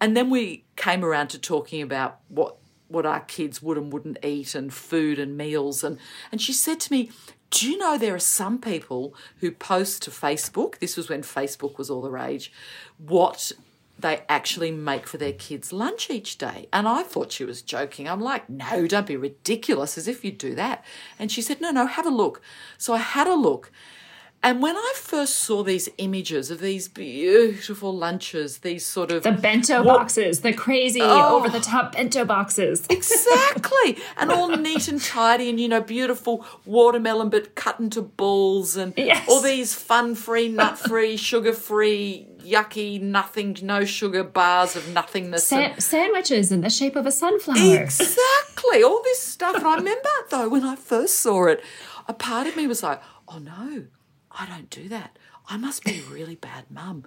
And 0.00 0.16
then 0.16 0.30
we 0.30 0.64
came 0.76 1.04
around 1.04 1.28
to 1.28 1.38
talking 1.38 1.82
about 1.82 2.20
what 2.28 2.56
what 2.88 3.06
our 3.06 3.20
kids 3.20 3.62
would 3.62 3.78
and 3.78 3.92
wouldn't 3.92 4.18
eat 4.24 4.54
and 4.54 4.72
food 4.72 5.18
and 5.18 5.36
meals. 5.36 5.84
And 5.84 5.98
and 6.32 6.40
she 6.40 6.52
said 6.52 6.80
to 6.80 6.92
me 6.92 7.10
do 7.50 7.68
you 7.68 7.76
know 7.78 7.98
there 7.98 8.14
are 8.14 8.20
some 8.20 8.60
people 8.60 9.14
who 9.38 9.50
post 9.50 10.02
to 10.02 10.10
Facebook 10.10 10.78
this 10.78 10.96
was 10.96 11.08
when 11.08 11.22
Facebook 11.22 11.78
was 11.78 11.90
all 11.90 12.00
the 12.00 12.10
rage 12.10 12.52
what 12.96 13.52
they 14.00 14.22
actually 14.28 14.70
make 14.70 15.06
for 15.06 15.16
their 15.16 15.32
kids 15.32 15.72
lunch 15.72 16.10
each 16.10 16.38
day. 16.38 16.68
And 16.72 16.88
I 16.88 17.02
thought 17.02 17.32
she 17.32 17.44
was 17.44 17.62
joking. 17.62 18.08
I'm 18.08 18.20
like, 18.20 18.48
no, 18.48 18.86
don't 18.86 19.06
be 19.06 19.16
ridiculous, 19.16 19.98
as 19.98 20.08
if 20.08 20.24
you'd 20.24 20.38
do 20.38 20.54
that. 20.54 20.84
And 21.18 21.30
she 21.30 21.42
said, 21.42 21.60
no, 21.60 21.70
no, 21.70 21.86
have 21.86 22.06
a 22.06 22.10
look. 22.10 22.40
So 22.78 22.94
I 22.94 22.98
had 22.98 23.26
a 23.26 23.34
look. 23.34 23.70
And 24.42 24.62
when 24.62 24.74
I 24.74 24.94
first 24.96 25.36
saw 25.36 25.62
these 25.62 25.90
images 25.98 26.50
of 26.50 26.60
these 26.60 26.88
beautiful 26.88 27.94
lunches, 27.94 28.58
these 28.58 28.86
sort 28.86 29.10
of 29.10 29.22
the 29.22 29.32
bento 29.32 29.82
what, 29.82 29.98
boxes, 29.98 30.40
the 30.40 30.54
crazy 30.54 31.02
oh, 31.02 31.36
over 31.36 31.50
the 31.50 31.60
top 31.60 31.92
bento 31.92 32.24
boxes. 32.24 32.86
exactly. 32.90 33.98
And 34.16 34.32
all 34.32 34.48
neat 34.56 34.88
and 34.88 34.98
tidy 34.98 35.50
and, 35.50 35.60
you 35.60 35.68
know, 35.68 35.82
beautiful 35.82 36.46
watermelon 36.64 37.28
but 37.28 37.54
cut 37.54 37.80
into 37.80 38.00
balls 38.00 38.76
and 38.76 38.94
yes. 38.96 39.28
all 39.28 39.42
these 39.42 39.74
fun 39.74 40.14
free, 40.14 40.48
nut 40.48 40.78
free, 40.78 41.18
sugar 41.18 41.52
free, 41.52 42.26
yucky, 42.42 43.00
nothing, 43.00 43.56
no 43.62 43.84
sugar 43.84 44.24
bars 44.24 44.76
of 44.76 44.88
nothingness. 44.88 45.46
Sa- 45.46 45.56
and, 45.56 45.82
sandwiches 45.82 46.52
in 46.52 46.60
the 46.60 46.70
shape 46.70 46.96
of 46.96 47.06
a 47.06 47.12
sunflower. 47.12 47.82
Exactly. 47.82 48.82
all 48.82 49.02
this 49.02 49.20
stuff. 49.20 49.56
And 49.56 49.66
I 49.66 49.76
remember, 49.76 50.08
though, 50.30 50.48
when 50.48 50.64
I 50.64 50.76
first 50.76 51.18
saw 51.20 51.46
it, 51.46 51.62
a 52.08 52.14
part 52.14 52.46
of 52.46 52.56
me 52.56 52.66
was 52.66 52.82
like, 52.82 53.00
oh 53.28 53.38
no 53.38 53.86
I 54.32 54.46
don't 54.46 54.70
do 54.70 54.88
that. 54.88 55.18
I 55.48 55.56
must 55.56 55.84
be 55.84 55.98
a 55.98 56.12
really 56.12 56.36
bad 56.36 56.70
mum. 56.70 57.04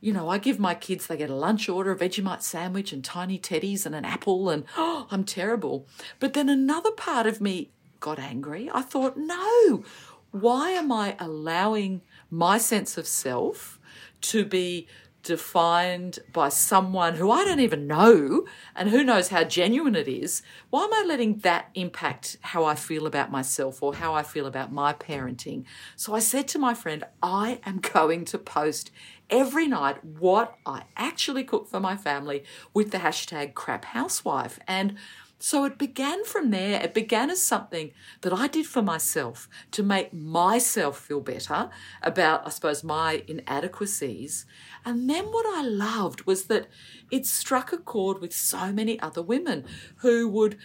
You 0.00 0.12
know, 0.12 0.28
I 0.28 0.38
give 0.38 0.58
my 0.58 0.74
kids, 0.74 1.06
they 1.06 1.16
get 1.16 1.30
a 1.30 1.34
lunch 1.34 1.68
order, 1.68 1.92
a 1.92 1.96
Vegemite 1.96 2.42
sandwich, 2.42 2.92
and 2.92 3.04
tiny 3.04 3.38
teddies 3.38 3.84
and 3.86 3.94
an 3.94 4.04
apple, 4.04 4.48
and 4.50 4.64
oh, 4.76 5.06
I'm 5.10 5.24
terrible. 5.24 5.86
But 6.18 6.34
then 6.34 6.48
another 6.48 6.90
part 6.92 7.26
of 7.26 7.40
me 7.40 7.70
got 7.98 8.18
angry. 8.18 8.70
I 8.72 8.82
thought, 8.82 9.16
no, 9.16 9.84
why 10.30 10.70
am 10.70 10.92
I 10.92 11.16
allowing 11.18 12.02
my 12.30 12.58
sense 12.58 12.96
of 12.96 13.06
self 13.06 13.79
to 14.22 14.44
be 14.44 14.86
defined 15.22 16.18
by 16.32 16.48
someone 16.48 17.14
who 17.16 17.30
I 17.30 17.44
don't 17.44 17.60
even 17.60 17.86
know 17.86 18.46
and 18.74 18.88
who 18.88 19.04
knows 19.04 19.28
how 19.28 19.44
genuine 19.44 19.94
it 19.94 20.08
is, 20.08 20.42
why 20.70 20.84
am 20.84 20.94
I 20.94 21.04
letting 21.06 21.38
that 21.38 21.68
impact 21.74 22.38
how 22.40 22.64
I 22.64 22.74
feel 22.74 23.06
about 23.06 23.30
myself 23.30 23.82
or 23.82 23.94
how 23.94 24.14
I 24.14 24.22
feel 24.22 24.46
about 24.46 24.72
my 24.72 24.92
parenting? 24.92 25.64
So 25.96 26.14
I 26.14 26.20
said 26.20 26.48
to 26.48 26.58
my 26.58 26.74
friend, 26.74 27.04
I 27.22 27.60
am 27.64 27.78
going 27.80 28.24
to 28.26 28.38
post 28.38 28.90
every 29.28 29.66
night 29.66 30.04
what 30.04 30.56
I 30.64 30.84
actually 30.96 31.44
cook 31.44 31.68
for 31.68 31.80
my 31.80 31.96
family 31.96 32.44
with 32.74 32.90
the 32.90 32.98
hashtag 32.98 33.54
crap 33.54 33.84
housewife. 33.86 34.58
And 34.66 34.96
so 35.42 35.64
it 35.64 35.78
began 35.78 36.24
from 36.24 36.50
there. 36.50 36.82
It 36.82 36.92
began 36.92 37.30
as 37.30 37.42
something 37.42 37.92
that 38.20 38.32
I 38.32 38.46
did 38.46 38.66
for 38.66 38.82
myself 38.82 39.48
to 39.70 39.82
make 39.82 40.12
myself 40.12 40.98
feel 40.98 41.20
better 41.20 41.70
about, 42.02 42.46
I 42.46 42.50
suppose, 42.50 42.84
my 42.84 43.24
inadequacies. 43.26 44.44
And 44.84 45.08
then 45.08 45.24
what 45.26 45.46
I 45.46 45.62
loved 45.62 46.26
was 46.26 46.44
that 46.44 46.68
it 47.10 47.24
struck 47.24 47.72
a 47.72 47.78
chord 47.78 48.20
with 48.20 48.34
so 48.34 48.70
many 48.70 49.00
other 49.00 49.22
women 49.22 49.64
who 49.96 50.28
would 50.28 50.58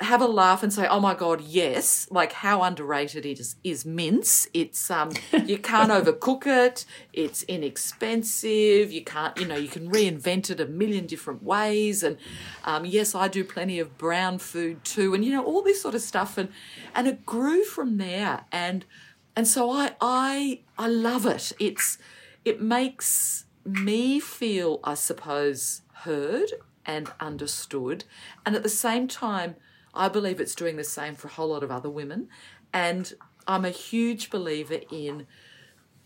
have 0.00 0.20
a 0.20 0.26
laugh 0.26 0.62
and 0.62 0.72
say, 0.72 0.86
"Oh 0.88 0.98
my 0.98 1.14
god, 1.14 1.40
yes!" 1.40 2.08
Like 2.10 2.32
how 2.32 2.62
underrated 2.62 3.24
it 3.24 3.38
is 3.38 3.56
is 3.62 3.84
mince. 3.84 4.48
It's 4.52 4.90
um 4.90 5.12
you 5.46 5.58
can't 5.58 5.90
overcook 5.90 6.46
it. 6.46 6.84
It's 7.12 7.44
inexpensive. 7.44 8.90
You 8.90 9.04
can't 9.04 9.38
you 9.38 9.46
know 9.46 9.56
you 9.56 9.68
can 9.68 9.90
reinvent 9.90 10.50
it 10.50 10.60
a 10.60 10.66
million 10.66 11.06
different 11.06 11.42
ways. 11.42 12.02
And 12.02 12.16
um, 12.64 12.84
yes, 12.84 13.14
I 13.14 13.28
do 13.28 13.44
plenty 13.44 13.78
of 13.78 13.96
brown 13.96 14.38
food 14.38 14.84
too, 14.84 15.14
and 15.14 15.24
you 15.24 15.32
know 15.32 15.44
all 15.44 15.62
this 15.62 15.80
sort 15.80 15.94
of 15.94 16.00
stuff. 16.00 16.36
And 16.38 16.48
and 16.94 17.06
it 17.06 17.24
grew 17.24 17.62
from 17.62 17.98
there. 17.98 18.46
And 18.50 18.84
and 19.36 19.46
so 19.46 19.70
I 19.70 19.92
I 20.00 20.60
I 20.76 20.88
love 20.88 21.24
it. 21.24 21.52
It's 21.60 21.98
it 22.44 22.60
makes 22.60 23.44
me 23.64 24.20
feel, 24.20 24.80
I 24.84 24.94
suppose, 24.94 25.82
heard 26.02 26.50
and 26.84 27.10
understood, 27.20 28.04
and 28.44 28.56
at 28.56 28.62
the 28.62 28.68
same 28.68 29.08
time 29.08 29.54
I 29.94 30.08
believe 30.08 30.40
it's 30.40 30.54
doing 30.54 30.76
the 30.76 30.84
same 30.84 31.14
for 31.14 31.28
a 31.28 31.32
whole 31.32 31.48
lot 31.48 31.62
of 31.62 31.70
other 31.70 31.90
women. 31.90 32.28
And 32.72 33.12
I'm 33.46 33.64
a 33.64 33.70
huge 33.70 34.30
believer 34.30 34.80
in 34.90 35.26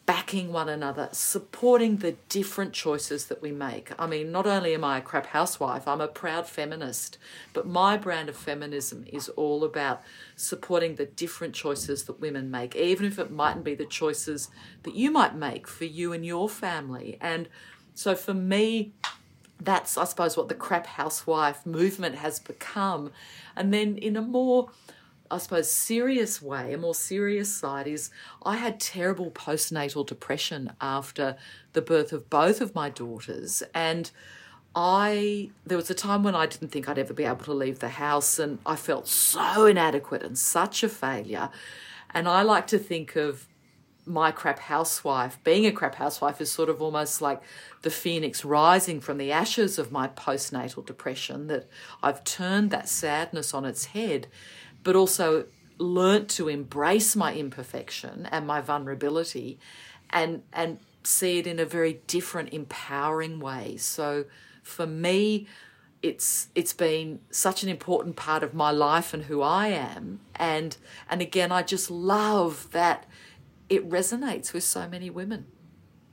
backing 0.08 0.50
one 0.50 0.70
another, 0.70 1.06
supporting 1.12 1.98
the 1.98 2.12
different 2.30 2.72
choices 2.72 3.26
that 3.26 3.42
we 3.42 3.52
make. 3.52 3.92
I 3.98 4.06
mean, 4.06 4.32
not 4.32 4.46
only 4.46 4.72
am 4.72 4.82
I 4.82 4.96
a 4.96 5.02
crap 5.02 5.26
housewife, 5.26 5.86
I'm 5.86 6.00
a 6.00 6.08
proud 6.08 6.46
feminist, 6.46 7.18
but 7.52 7.66
my 7.66 7.98
brand 7.98 8.30
of 8.30 8.36
feminism 8.36 9.04
is 9.12 9.28
all 9.28 9.64
about 9.64 10.00
supporting 10.34 10.94
the 10.94 11.04
different 11.04 11.54
choices 11.54 12.04
that 12.04 12.20
women 12.20 12.50
make, 12.50 12.74
even 12.74 13.04
if 13.04 13.18
it 13.18 13.30
mightn't 13.30 13.66
be 13.66 13.74
the 13.74 13.84
choices 13.84 14.48
that 14.84 14.94
you 14.94 15.10
might 15.10 15.36
make 15.36 15.66
for 15.68 15.84
you 15.84 16.14
and 16.14 16.24
your 16.24 16.48
family. 16.48 17.18
And 17.20 17.46
so 17.92 18.14
for 18.14 18.32
me, 18.32 18.94
that's, 19.60 19.96
I 19.96 20.04
suppose, 20.04 20.36
what 20.36 20.48
the 20.48 20.54
crap 20.54 20.86
housewife 20.86 21.66
movement 21.66 22.16
has 22.16 22.38
become. 22.38 23.12
And 23.56 23.72
then, 23.72 23.96
in 23.96 24.16
a 24.16 24.22
more, 24.22 24.70
I 25.30 25.38
suppose, 25.38 25.70
serious 25.70 26.40
way, 26.40 26.72
a 26.72 26.78
more 26.78 26.94
serious 26.94 27.54
side 27.54 27.86
is 27.86 28.10
I 28.42 28.56
had 28.56 28.80
terrible 28.80 29.30
postnatal 29.30 30.06
depression 30.06 30.72
after 30.80 31.36
the 31.72 31.82
birth 31.82 32.12
of 32.12 32.30
both 32.30 32.60
of 32.60 32.74
my 32.74 32.88
daughters. 32.88 33.62
And 33.74 34.10
I, 34.74 35.50
there 35.66 35.76
was 35.76 35.90
a 35.90 35.94
time 35.94 36.22
when 36.22 36.36
I 36.36 36.46
didn't 36.46 36.68
think 36.68 36.88
I'd 36.88 36.98
ever 36.98 37.14
be 37.14 37.24
able 37.24 37.44
to 37.44 37.52
leave 37.52 37.80
the 37.80 37.88
house, 37.88 38.38
and 38.38 38.58
I 38.64 38.76
felt 38.76 39.08
so 39.08 39.66
inadequate 39.66 40.22
and 40.22 40.38
such 40.38 40.82
a 40.82 40.88
failure. 40.88 41.50
And 42.10 42.28
I 42.28 42.42
like 42.42 42.66
to 42.68 42.78
think 42.78 43.16
of 43.16 43.48
my 44.08 44.30
crap 44.30 44.58
housewife, 44.58 45.38
being 45.44 45.66
a 45.66 45.72
crap 45.72 45.96
housewife 45.96 46.40
is 46.40 46.50
sort 46.50 46.68
of 46.68 46.80
almost 46.80 47.20
like 47.20 47.42
the 47.82 47.90
phoenix 47.90 48.44
rising 48.44 49.00
from 49.00 49.18
the 49.18 49.30
ashes 49.30 49.78
of 49.78 49.92
my 49.92 50.08
postnatal 50.08 50.84
depression, 50.84 51.46
that 51.48 51.68
I've 52.02 52.24
turned 52.24 52.70
that 52.70 52.88
sadness 52.88 53.54
on 53.54 53.64
its 53.64 53.86
head, 53.86 54.26
but 54.82 54.96
also 54.96 55.46
learnt 55.78 56.28
to 56.28 56.48
embrace 56.48 57.14
my 57.14 57.34
imperfection 57.34 58.26
and 58.32 58.46
my 58.46 58.60
vulnerability 58.60 59.58
and 60.10 60.42
and 60.52 60.78
see 61.04 61.38
it 61.38 61.46
in 61.46 61.58
a 61.58 61.64
very 61.64 62.00
different 62.06 62.52
empowering 62.52 63.40
way. 63.40 63.76
So 63.76 64.24
for 64.62 64.86
me 64.86 65.46
it's 66.02 66.48
it's 66.54 66.72
been 66.72 67.20
such 67.30 67.62
an 67.62 67.68
important 67.68 68.16
part 68.16 68.42
of 68.42 68.54
my 68.54 68.70
life 68.70 69.12
and 69.12 69.24
who 69.24 69.42
I 69.42 69.68
am. 69.68 70.20
And 70.36 70.76
and 71.08 71.20
again 71.20 71.52
I 71.52 71.62
just 71.62 71.90
love 71.90 72.68
that 72.72 73.06
it 73.68 73.88
resonates 73.88 74.52
with 74.52 74.64
so 74.64 74.88
many 74.88 75.10
women. 75.10 75.46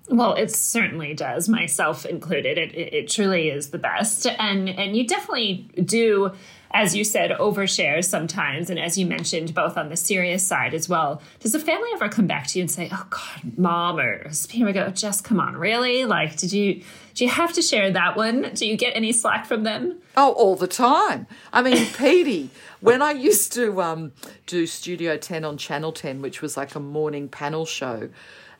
Well, 0.07 0.35
it 0.35 0.51
certainly 0.51 1.13
does, 1.15 1.49
myself 1.49 2.05
included. 2.05 2.57
It, 2.57 2.75
it, 2.75 2.93
it, 2.93 3.09
truly 3.09 3.49
is 3.49 3.71
the 3.71 3.79
best. 3.79 4.27
And 4.27 4.69
and 4.69 4.95
you 4.95 5.07
definitely 5.07 5.67
do, 5.83 6.31
as 6.75 6.93
you 6.93 7.05
said, 7.05 7.31
overshares 7.31 8.03
sometimes. 8.03 8.69
And 8.69 8.77
as 8.77 8.97
you 8.97 9.05
mentioned, 9.05 9.55
both 9.55 9.77
on 9.77 9.87
the 9.87 9.95
serious 9.95 10.45
side 10.45 10.73
as 10.73 10.89
well. 10.89 11.21
Does 11.39 11.53
the 11.53 11.59
family 11.59 11.89
ever 11.93 12.09
come 12.09 12.27
back 12.27 12.47
to 12.47 12.59
you 12.59 12.63
and 12.63 12.69
say, 12.69 12.89
Oh 12.91 13.07
God, 13.09 13.57
mom 13.57 13.97
or 13.97 14.29
here 14.49 14.65
we 14.65 14.73
go, 14.73 14.89
just 14.89 15.23
come 15.23 15.39
on, 15.39 15.55
really? 15.55 16.03
Like, 16.03 16.35
did 16.35 16.51
you 16.51 16.83
do 17.13 17.23
you 17.23 17.31
have 17.31 17.53
to 17.53 17.61
share 17.61 17.91
that 17.91 18.17
one? 18.17 18.51
Do 18.53 18.67
you 18.67 18.75
get 18.75 18.93
any 18.93 19.13
slack 19.13 19.45
from 19.45 19.63
them? 19.63 20.01
Oh, 20.17 20.33
all 20.33 20.57
the 20.57 20.67
time. 20.67 21.27
I 21.53 21.61
mean, 21.61 21.87
Petey 21.97 22.49
when 22.81 23.01
I 23.01 23.11
used 23.11 23.53
to 23.53 23.81
um, 23.81 24.11
do 24.45 24.67
Studio 24.67 25.17
10 25.17 25.45
on 25.45 25.57
Channel 25.57 25.93
10, 25.93 26.21
which 26.21 26.41
was 26.41 26.57
like 26.57 26.75
a 26.75 26.79
morning 26.79 27.29
panel 27.29 27.65
show, 27.65 28.09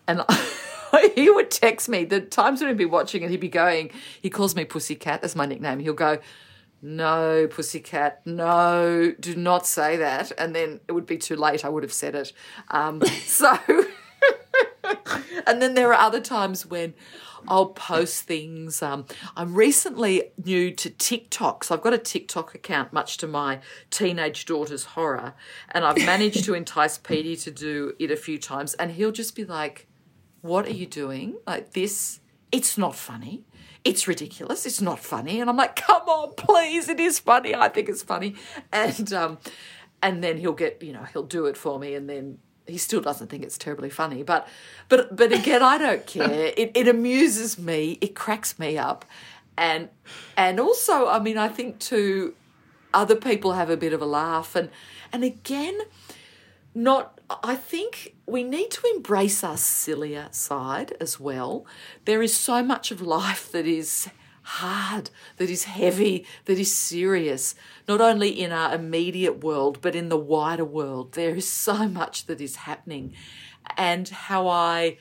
and 0.08 0.24
I, 0.28 1.12
he 1.16 1.30
would 1.30 1.52
text 1.52 1.90
me 1.90 2.06
the 2.06 2.22
times 2.22 2.62
when 2.62 2.70
he'd 2.70 2.78
be 2.78 2.86
watching 2.86 3.24
and 3.24 3.30
he'd 3.30 3.40
be 3.40 3.50
going, 3.50 3.92
he 4.22 4.30
calls 4.30 4.56
me 4.56 4.64
Pussycat, 4.64 5.22
that's 5.22 5.36
my 5.36 5.46
nickname. 5.46 5.80
He'll 5.80 5.94
go, 5.94 6.20
no, 6.86 7.48
pussycat, 7.48 8.22
no, 8.26 9.12
do 9.20 9.36
not 9.36 9.66
say 9.66 9.98
that. 9.98 10.32
And 10.38 10.56
then 10.56 10.82
it 10.88 10.92
would 10.92 11.08
be 11.08 11.18
too 11.18 11.36
late. 11.36 11.66
I 11.66 11.70
would 11.70 11.82
have 11.82 11.92
said 11.92 12.14
it. 12.14 12.32
Um, 12.70 13.02
so, 13.26 13.58
and 15.48 15.62
then 15.64 15.74
there 15.74 15.92
are 15.92 16.00
other 16.00 16.22
times 16.22 16.64
when 16.64 16.94
I'll 17.48 17.70
post 17.70 18.26
things. 18.26 18.84
Um, 18.84 19.06
I'm 19.36 19.56
recently 19.56 20.32
new 20.44 20.70
to 20.76 20.92
TikTok, 20.92 21.64
so 21.64 21.74
I've 21.74 21.82
got 21.82 21.94
a 21.94 21.98
TikTok 21.98 22.54
account, 22.54 22.94
much 22.94 23.18
to 23.18 23.28
my 23.28 23.62
teenage 23.90 24.46
daughter's 24.46 24.86
horror, 24.86 25.34
and 25.72 25.84
I've 25.86 25.98
managed 25.98 26.46
to 26.46 26.54
entice 26.54 27.00
Petey 27.00 27.36
to 27.38 27.52
do 27.52 27.94
it 27.98 28.12
a 28.12 28.16
few 28.16 28.38
times, 28.38 28.76
and 28.76 28.92
he'll 28.92 29.12
just 29.12 29.36
be 29.36 29.44
like, 29.44 29.88
"What 30.42 30.68
are 30.68 30.74
you 30.74 30.86
doing? 30.86 31.38
Like 31.48 31.74
this? 31.74 32.20
It's 32.58 32.78
not 32.78 32.96
funny." 32.96 33.44
It's 33.84 34.08
ridiculous. 34.08 34.66
It's 34.66 34.82
not 34.82 35.00
funny, 35.00 35.40
and 35.40 35.50
I'm 35.50 35.58
like, 35.58 35.76
"Come 35.88 36.08
on, 36.18 36.34
please! 36.36 36.90
It 36.90 37.00
is 37.00 37.20
funny. 37.20 37.54
I 37.54 37.70
think 37.70 37.90
it's 37.90 38.04
funny." 38.04 38.36
And 38.72 39.08
um, 39.14 39.38
and 40.02 40.24
then 40.24 40.38
he'll 40.38 40.54
get, 40.66 40.82
you 40.82 40.94
know, 40.94 41.06
he'll 41.12 41.32
do 41.38 41.46
it 41.46 41.58
for 41.58 41.80
me, 41.80 41.96
and 41.96 42.10
then 42.10 42.40
he 42.68 42.78
still 42.78 43.02
doesn't 43.02 43.28
think 43.28 43.44
it's 43.44 43.58
terribly 43.58 43.90
funny 43.90 44.24
but 44.24 44.48
but 44.90 45.16
but 45.16 45.32
again 45.32 45.62
i 45.62 45.78
don't 45.78 46.06
care 46.06 46.52
it, 46.58 46.72
it 46.74 46.88
amuses 46.88 47.60
me 47.60 47.98
it 48.02 48.16
cracks 48.16 48.58
me 48.58 48.78
up 48.78 49.06
and 49.58 49.90
and 50.36 50.60
also 50.60 51.08
i 51.08 51.20
mean 51.20 51.38
i 51.38 51.48
think 51.48 51.80
too 51.80 52.34
other 52.94 53.16
people 53.16 53.54
have 53.54 53.70
a 53.70 53.78
bit 53.78 53.94
of 53.94 54.02
a 54.02 54.06
laugh 54.06 54.56
and 54.56 54.70
and 55.12 55.24
again 55.24 55.78
not 56.74 57.15
i 57.44 57.56
think 57.56 58.16
we 58.26 58.44
need 58.44 58.70
to 58.72 58.82
embrace 58.96 59.44
our 59.44 59.58
sillier 59.58 60.28
side 60.32 60.96
as 61.00 61.20
well 61.20 61.66
there 62.06 62.22
is 62.22 62.36
so 62.36 62.64
much 62.64 62.92
of 62.92 63.02
life 63.02 63.52
that 63.52 63.66
is 63.66 64.10
hard, 64.46 65.10
that 65.38 65.50
is 65.50 65.64
heavy, 65.64 66.26
that 66.46 66.60
is 66.60 66.74
serious, 66.74 67.56
not 67.88 68.00
only 68.00 68.30
in 68.30 68.52
our 68.52 68.76
immediate 68.76 69.44
world, 69.44 69.80
but 69.82 69.96
in 69.96 70.10
the 70.10 70.18
wider 70.18 70.64
world. 70.64 71.14
There 71.14 71.36
is 71.36 71.52
so 71.52 71.88
much 71.88 72.28
that 72.28 72.40
is 72.40 72.58
happening. 72.58 73.14
And 73.76 74.08
how 74.08 74.48
I 74.48 75.00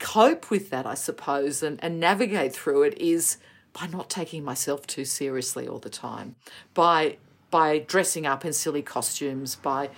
cope 0.00 0.50
with 0.50 0.70
that, 0.70 0.84
I 0.84 0.94
suppose, 0.94 1.62
and, 1.62 1.82
and 1.82 2.00
navigate 2.00 2.52
through 2.52 2.82
it 2.82 2.98
is 2.98 3.36
by 3.72 3.86
not 3.86 4.10
taking 4.10 4.42
myself 4.42 4.84
too 4.84 5.04
seriously 5.04 5.68
all 5.68 5.78
the 5.78 5.90
time, 5.90 6.34
by 6.74 7.18
by 7.52 7.78
dressing 7.78 8.26
up 8.26 8.44
in 8.44 8.52
silly 8.52 8.82
costumes, 8.82 9.56
by 9.56 9.90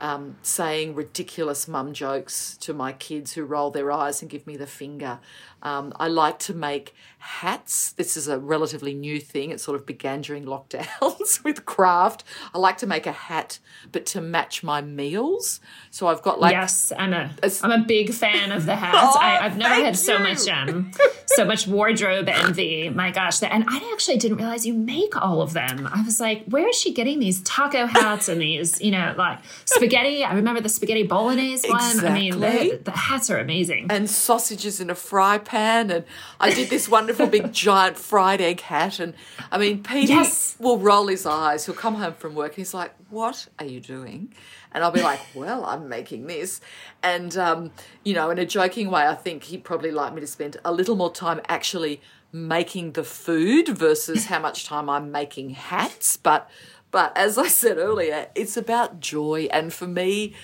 um, 0.00 0.36
saying 0.42 0.94
ridiculous 0.94 1.66
mum 1.66 1.92
jokes 1.92 2.56
to 2.58 2.74
my 2.74 2.92
kids 2.92 3.32
who 3.32 3.44
roll 3.44 3.70
their 3.70 3.90
eyes 3.90 4.22
and 4.22 4.30
give 4.30 4.46
me 4.46 4.56
the 4.56 4.66
finger. 4.66 5.18
Um, 5.62 5.92
I 5.96 6.08
like 6.08 6.38
to 6.40 6.54
make 6.54 6.94
hats. 7.18 7.92
This 7.92 8.16
is 8.16 8.28
a 8.28 8.38
relatively 8.38 8.94
new 8.94 9.18
thing. 9.18 9.50
It 9.50 9.60
sort 9.60 9.78
of 9.78 9.86
began 9.86 10.20
during 10.20 10.44
lockdowns 10.44 11.42
with 11.44 11.64
craft. 11.64 12.24
I 12.54 12.58
like 12.58 12.78
to 12.78 12.86
make 12.86 13.06
a 13.06 13.12
hat, 13.12 13.58
but 13.90 14.06
to 14.06 14.20
match 14.20 14.62
my 14.62 14.80
meals. 14.80 15.60
So 15.90 16.06
I've 16.06 16.22
got 16.22 16.40
like 16.40 16.52
yes, 16.52 16.92
I'm 16.96 17.12
a 17.12 17.30
am 17.62 17.72
a 17.72 17.84
big 17.84 18.12
fan 18.12 18.52
of 18.52 18.66
the 18.66 18.76
hats. 18.76 18.96
oh, 19.00 19.18
I, 19.18 19.42
have 19.42 19.56
never 19.56 19.74
had 19.74 19.94
you. 19.94 19.94
so 19.94 20.18
much 20.18 20.46
um 20.48 20.92
so 21.26 21.44
much 21.44 21.66
wardrobe 21.66 22.28
envy. 22.28 22.88
My 22.88 23.10
gosh, 23.10 23.42
and 23.42 23.64
I 23.68 23.90
actually 23.92 24.16
didn't 24.16 24.38
realize 24.38 24.66
you 24.66 24.74
make 24.74 25.20
all 25.20 25.42
of 25.42 25.52
them. 25.52 25.88
I 25.92 26.02
was 26.02 26.20
like, 26.20 26.44
where 26.46 26.68
is 26.68 26.76
she 26.76 26.92
getting 26.92 27.18
these 27.18 27.40
taco 27.42 27.86
hats 27.86 28.28
and 28.28 28.40
these 28.40 28.80
you 28.80 28.90
know 28.90 29.14
like 29.16 29.40
spaghetti? 29.64 30.24
I 30.24 30.34
remember 30.34 30.60
the 30.60 30.68
spaghetti 30.68 31.02
bolognese 31.02 31.68
one. 31.68 31.78
exactly. 31.78 32.08
I 32.08 32.14
mean, 32.14 32.40
the, 32.40 32.80
the 32.84 32.90
hats 32.92 33.30
are 33.30 33.38
amazing. 33.38 33.86
And 33.90 34.08
sausages 34.08 34.80
in 34.80 34.90
a 34.90 34.94
fry 34.94 35.38
pan, 35.38 35.90
and 35.90 36.04
I 36.40 36.52
did 36.52 36.70
this 36.70 36.88
wonderful 36.88 37.26
big 37.26 37.52
giant 37.52 37.96
fried 37.96 38.40
egg 38.40 38.60
hat. 38.60 39.00
And 39.00 39.14
I 39.50 39.58
mean, 39.58 39.82
Peter 39.82 40.12
yes. 40.12 40.56
will 40.58 40.78
roll 40.78 41.08
his 41.08 41.26
eyes. 41.26 41.66
He'll 41.66 41.74
come 41.74 41.96
home 41.96 42.14
from 42.14 42.34
work. 42.34 42.54
He's 42.54 42.74
like, 42.74 42.94
"What 43.10 43.48
are 43.58 43.66
you 43.66 43.80
doing?" 43.80 44.32
And 44.72 44.84
I'll 44.84 44.90
be 44.90 45.02
like, 45.02 45.20
"Well, 45.34 45.64
I'm 45.64 45.88
making 45.88 46.26
this." 46.26 46.60
And 47.02 47.36
um, 47.36 47.70
you 48.04 48.14
know, 48.14 48.30
in 48.30 48.38
a 48.38 48.46
joking 48.46 48.90
way, 48.90 49.06
I 49.06 49.14
think 49.14 49.44
he'd 49.44 49.64
probably 49.64 49.90
like 49.90 50.12
me 50.14 50.20
to 50.20 50.26
spend 50.26 50.56
a 50.64 50.72
little 50.72 50.96
more 50.96 51.12
time 51.12 51.40
actually 51.48 52.00
making 52.32 52.92
the 52.92 53.04
food 53.04 53.68
versus 53.68 54.26
how 54.26 54.38
much 54.40 54.66
time 54.66 54.90
I'm 54.90 55.10
making 55.12 55.50
hats. 55.50 56.16
But 56.16 56.50
but 56.90 57.16
as 57.16 57.38
I 57.38 57.48
said 57.48 57.78
earlier, 57.78 58.28
it's 58.34 58.56
about 58.56 59.00
joy, 59.00 59.48
and 59.52 59.72
for 59.72 59.86
me. 59.86 60.34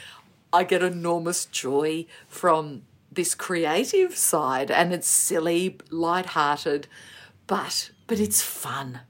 I 0.55 0.65
get 0.65 0.83
enormous 0.83 1.47
joy 1.47 2.05
from 2.29 2.83
this 3.11 3.35
creative 3.35 4.15
side 4.15 4.71
and 4.71 4.93
it's 4.93 5.09
silly, 5.09 5.79
light-hearted, 5.91 6.89
but 7.47 7.91
but 8.07 8.21
it's 8.21 8.43
fun. 8.43 9.01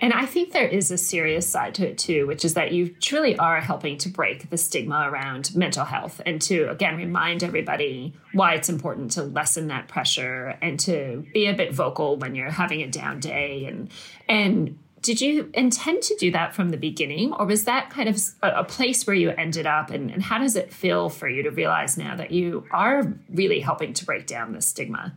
And 0.00 0.12
I 0.12 0.26
think 0.26 0.52
there 0.52 0.68
is 0.68 0.90
a 0.90 0.98
serious 0.98 1.48
side 1.48 1.74
to 1.76 1.88
it 1.88 1.98
too, 1.98 2.26
which 2.26 2.44
is 2.44 2.54
that 2.54 2.72
you 2.72 2.88
truly 2.88 3.36
are 3.38 3.60
helping 3.60 3.98
to 3.98 4.08
break 4.08 4.48
the 4.48 4.56
stigma 4.56 5.08
around 5.10 5.54
mental 5.56 5.84
health 5.84 6.20
and 6.24 6.40
to, 6.42 6.70
again, 6.70 6.96
remind 6.96 7.42
everybody 7.42 8.14
why 8.32 8.54
it's 8.54 8.68
important 8.68 9.10
to 9.12 9.24
lessen 9.24 9.68
that 9.68 9.88
pressure 9.88 10.56
and 10.62 10.78
to 10.80 11.26
be 11.34 11.46
a 11.46 11.54
bit 11.54 11.74
vocal 11.74 12.16
when 12.16 12.36
you're 12.36 12.50
having 12.50 12.82
a 12.82 12.86
down 12.86 13.18
day. 13.18 13.64
And, 13.64 13.90
and, 14.28 14.78
did 15.00 15.20
you 15.20 15.48
intend 15.54 16.02
to 16.02 16.16
do 16.16 16.32
that 16.32 16.56
from 16.56 16.70
the 16.70 16.76
beginning? 16.76 17.32
Or 17.32 17.46
was 17.46 17.64
that 17.64 17.88
kind 17.88 18.08
of 18.08 18.18
a, 18.42 18.64
place 18.64 19.06
where 19.06 19.14
you 19.14 19.30
ended 19.30 19.64
up? 19.64 19.90
And, 19.90 20.10
and, 20.10 20.20
how 20.20 20.38
does 20.38 20.56
it 20.56 20.72
feel 20.72 21.08
for 21.08 21.28
you 21.28 21.44
to 21.44 21.50
realize 21.50 21.96
now 21.96 22.16
that 22.16 22.32
you 22.32 22.66
are 22.72 23.14
really 23.30 23.60
helping 23.60 23.92
to 23.94 24.04
break 24.04 24.26
down 24.26 24.52
the 24.52 24.60
stigma? 24.60 25.14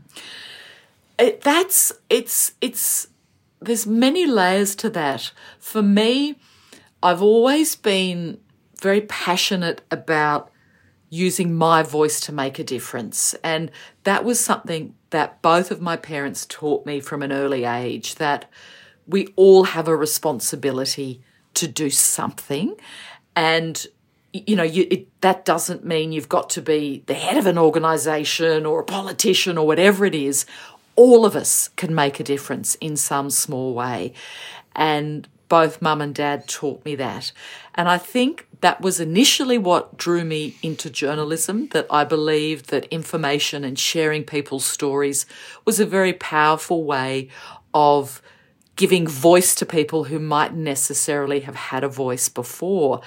It, 1.18 1.42
that's 1.42 1.92
it's 2.10 2.54
it's 2.62 3.08
there's 3.62 3.86
many 3.86 4.26
layers 4.26 4.76
to 4.76 4.90
that 4.90 5.32
for 5.60 5.82
me 5.82 6.36
i've 7.04 7.22
always 7.22 7.76
been 7.76 8.40
very 8.80 9.02
passionate 9.02 9.82
about 9.92 10.52
using 11.10 11.54
my 11.54 11.84
voice 11.84 12.20
to 12.20 12.32
make 12.32 12.58
a 12.58 12.64
difference 12.64 13.36
and 13.44 13.70
that 14.04 14.24
was 14.24 14.40
something 14.40 14.96
that 15.12 15.42
both 15.42 15.72
of 15.72 15.82
my 15.82 15.96
parents 15.96 16.46
taught 16.46 16.86
me 16.86 17.00
from 17.00 17.22
an 17.22 17.32
early 17.32 17.66
age 17.66 18.16
that 18.16 18.50
we 19.08 19.28
all 19.36 19.66
have 19.66 19.88
a 19.88 19.96
responsibility 19.96 21.22
to 21.54 21.68
do 21.68 21.90
something. 21.90 22.76
And, 23.36 23.86
you 24.34 24.56
know, 24.56 24.64
you, 24.64 24.88
it, 24.90 25.22
that 25.22 25.46
doesn't 25.46 25.86
mean 25.86 26.12
you've 26.12 26.30
got 26.30 26.50
to 26.52 26.62
be 26.62 27.04
the 27.06 27.14
head 27.14 27.38
of 27.38 27.46
an 27.46 27.58
organization 27.58 28.66
or 28.66 28.80
a 28.80 28.86
politician 28.86 29.58
or 29.58 29.68
whatever 29.68 30.06
it 30.06 30.16
is. 30.16 30.46
All 30.96 31.26
of 31.26 31.36
us 31.36 31.70
can 31.76 31.96
make 31.96 32.20
a 32.20 32.24
difference 32.24 32.76
in 32.76 32.96
some 32.98 33.30
small 33.30 33.74
way. 33.74 34.14
And 34.76 35.28
both 35.50 35.82
mum 35.82 36.00
and 36.00 36.16
dad 36.16 36.48
taught 36.48 36.86
me 36.86 36.96
that. 36.96 37.34
And 37.76 37.90
I 37.90 37.98
think 37.98 38.48
that 38.62 38.80
was 38.80 39.00
initially 39.02 39.58
what 39.58 39.98
drew 39.98 40.24
me 40.24 40.56
into 40.64 40.90
journalism, 40.90 41.68
that 41.70 41.88
I 41.90 42.06
believed 42.06 42.70
that 42.70 42.86
information 42.86 43.64
and 43.64 43.78
sharing 43.78 44.24
people's 44.24 44.66
stories 44.66 45.26
was 45.66 45.80
a 45.80 45.86
very 45.86 46.14
powerful 46.14 46.86
way 46.86 47.28
of 47.74 48.22
giving 48.78 49.08
voice 49.08 49.54
to 49.56 49.66
people 49.66 50.06
who 50.06 50.20
might 50.20 50.54
necessarily 50.54 51.42
have 51.42 51.56
had 51.56 51.84
a 51.84 51.90
voice 51.90 52.30
before. 52.30 53.02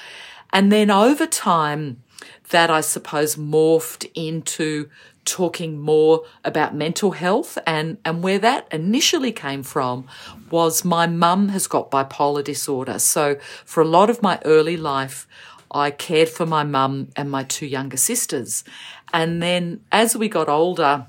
And 0.53 0.71
then 0.71 0.91
over 0.91 1.27
time, 1.27 2.03
that 2.51 2.71
I 2.71 2.81
suppose 2.81 3.37
morphed 3.37 4.11
into 4.15 4.91
talking 5.25 5.79
more 5.79 6.25
about 6.45 6.75
mental 6.75 7.13
health 7.13 7.59
and, 7.67 7.99
and 8.05 8.23
where 8.23 8.39
that 8.39 8.67
initially 8.73 9.33
came 9.33 9.63
from 9.63 10.07
was 10.51 10.85
my 10.85 11.07
mum 11.07 11.49
has 11.49 11.67
got 11.67 11.91
bipolar 11.91 12.45
disorder. 12.45 12.99
So 12.99 13.37
for 13.65 13.83
a 13.83 13.87
lot 13.87 14.11
of 14.11 14.23
my 14.23 14.39
early 14.45 14.77
life, 14.77 15.27
I 15.71 15.91
cared 15.91 16.29
for 16.29 16.47
my 16.47 16.63
mum 16.63 17.09
and 17.17 17.31
my 17.31 17.43
two 17.43 17.67
younger 17.67 17.97
sisters. 17.97 18.65
And 19.13 19.43
then 19.43 19.81
as 19.91 20.17
we 20.17 20.29
got 20.29 20.49
older, 20.49 21.07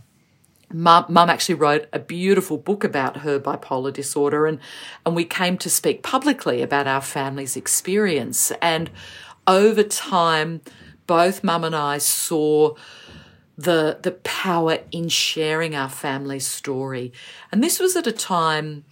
Mum, 0.71 1.05
actually 1.17 1.55
wrote 1.55 1.87
a 1.93 1.99
beautiful 1.99 2.57
book 2.57 2.83
about 2.83 3.17
her 3.17 3.39
bipolar 3.39 3.93
disorder, 3.93 4.47
and, 4.47 4.59
and 5.05 5.15
we 5.15 5.23
came 5.23 5.57
to 5.59 5.69
speak 5.69 6.01
publicly 6.01 6.61
about 6.61 6.87
our 6.87 7.01
family's 7.01 7.55
experience. 7.55 8.51
And 8.61 8.89
over 9.47 9.83
time, 9.83 10.61
both 11.07 11.43
Mum 11.43 11.63
and 11.63 11.75
I 11.75 11.99
saw 11.99 12.75
the 13.57 13.99
the 14.01 14.11
power 14.11 14.79
in 14.91 15.09
sharing 15.09 15.75
our 15.75 15.89
family 15.89 16.39
story. 16.39 17.13
And 17.51 17.63
this 17.63 17.79
was 17.79 17.95
at 17.95 18.07
a 18.07 18.11
time, 18.11 18.83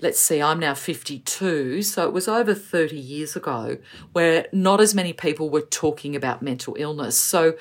let's 0.00 0.20
see, 0.20 0.40
I'm 0.40 0.60
now 0.60 0.74
52, 0.74 1.82
so 1.82 2.06
it 2.06 2.12
was 2.12 2.28
over 2.28 2.54
30 2.54 2.96
years 2.96 3.36
ago, 3.36 3.78
where 4.12 4.46
not 4.52 4.80
as 4.80 4.94
many 4.94 5.12
people 5.12 5.50
were 5.50 5.62
talking 5.62 6.14
about 6.14 6.42
mental 6.42 6.76
illness. 6.78 7.18
So 7.18 7.56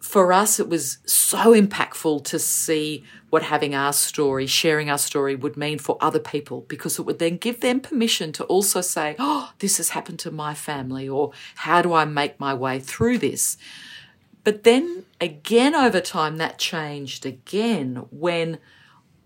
for 0.00 0.32
us, 0.32 0.60
it 0.60 0.68
was 0.68 0.98
so 1.06 1.52
impactful 1.52 2.24
to 2.24 2.38
see 2.38 3.04
what 3.30 3.42
having 3.42 3.74
our 3.74 3.92
story, 3.92 4.46
sharing 4.46 4.88
our 4.88 4.98
story 4.98 5.34
would 5.34 5.56
mean 5.56 5.78
for 5.78 5.98
other 6.00 6.20
people 6.20 6.62
because 6.68 6.98
it 6.98 7.02
would 7.02 7.18
then 7.18 7.36
give 7.36 7.60
them 7.60 7.80
permission 7.80 8.32
to 8.32 8.44
also 8.44 8.80
say, 8.80 9.16
Oh, 9.18 9.52
this 9.58 9.78
has 9.78 9.90
happened 9.90 10.18
to 10.20 10.30
my 10.30 10.54
family, 10.54 11.08
or 11.08 11.32
how 11.56 11.82
do 11.82 11.92
I 11.94 12.04
make 12.04 12.38
my 12.38 12.54
way 12.54 12.78
through 12.78 13.18
this? 13.18 13.56
But 14.48 14.64
then 14.64 15.04
again, 15.20 15.74
over 15.74 16.00
time, 16.00 16.38
that 16.38 16.58
changed 16.58 17.26
again 17.26 18.06
when 18.10 18.56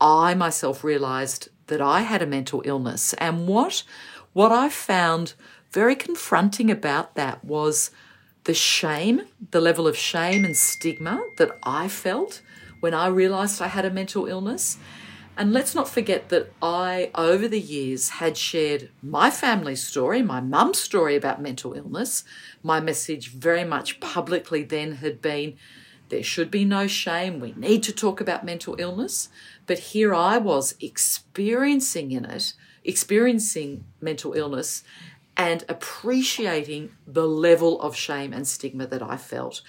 I 0.01 0.35
myself 0.35 0.83
realized 0.83 1.49
that 1.69 1.81
I 1.81 2.01
had 2.01 2.23
a 2.23 2.27
mental 2.27 2.61
illness. 2.65 3.13
And 3.19 3.47
what, 3.47 3.85
what 4.33 4.51
I 4.51 4.69
found 4.69 5.35
very 5.71 5.95
confronting 5.95 6.73
about 6.73 7.15
that 7.15 7.45
was 7.45 7.93
the 8.43 8.53
shame, 8.53 9.23
the 9.53 9.61
level 9.61 9.87
of 9.87 9.97
shame 9.97 10.45
and 10.45 10.57
stigma 10.57 11.25
that 11.39 11.57
I 11.63 11.87
felt 11.87 12.43
when 12.81 12.93
I 12.93 13.07
realized 13.07 13.63
I 13.63 13.69
had 13.69 13.85
a 13.85 13.91
mental 13.91 14.27
illness. 14.27 14.77
And 15.37 15.53
let's 15.53 15.75
not 15.75 15.89
forget 15.89 16.29
that 16.29 16.53
I, 16.61 17.11
over 17.15 17.49
the 17.49 17.61
years, 17.61 18.11
had 18.11 18.37
shared 18.37 18.91
my 19.03 19.31
family 19.31 19.77
story, 19.77 20.23
my 20.23 20.41
mum's 20.41 20.79
story 20.79 21.17
about 21.17 21.41
mental 21.41 21.73
illness. 21.73 22.25
My 22.63 22.81
message 22.81 23.29
very 23.31 23.65
much 23.65 23.99
publicly 23.99 24.63
then 24.63 24.97
had 24.97 25.23
been 25.23 25.57
there 26.11 26.23
should 26.23 26.51
be 26.51 26.67
no 26.67 26.87
shame. 26.87 27.41
We 27.41 27.55
need 27.57 27.83
to 27.85 27.93
talk 27.93 28.21
about 28.21 28.45
mental 28.45 28.77
illness. 28.79 29.31
But 29.67 29.79
here 29.79 30.15
I 30.15 30.37
was 30.37 30.75
experiencing 30.79 32.13
in 32.13 32.27
it, 32.27 32.53
experiencing 32.85 33.85
mental 33.99 34.35
illness 34.35 34.85
and 35.39 35.65
appreciating 35.71 36.91
the 37.07 37.27
level 37.27 37.81
of 37.81 37.97
shame 37.97 38.35
and 38.35 38.47
stigma 38.47 38.87
that 38.89 39.03
I 39.03 39.17
felt. 39.17 39.63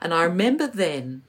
And 0.00 0.14
I 0.14 0.22
remember 0.22 0.66
then 0.66 1.22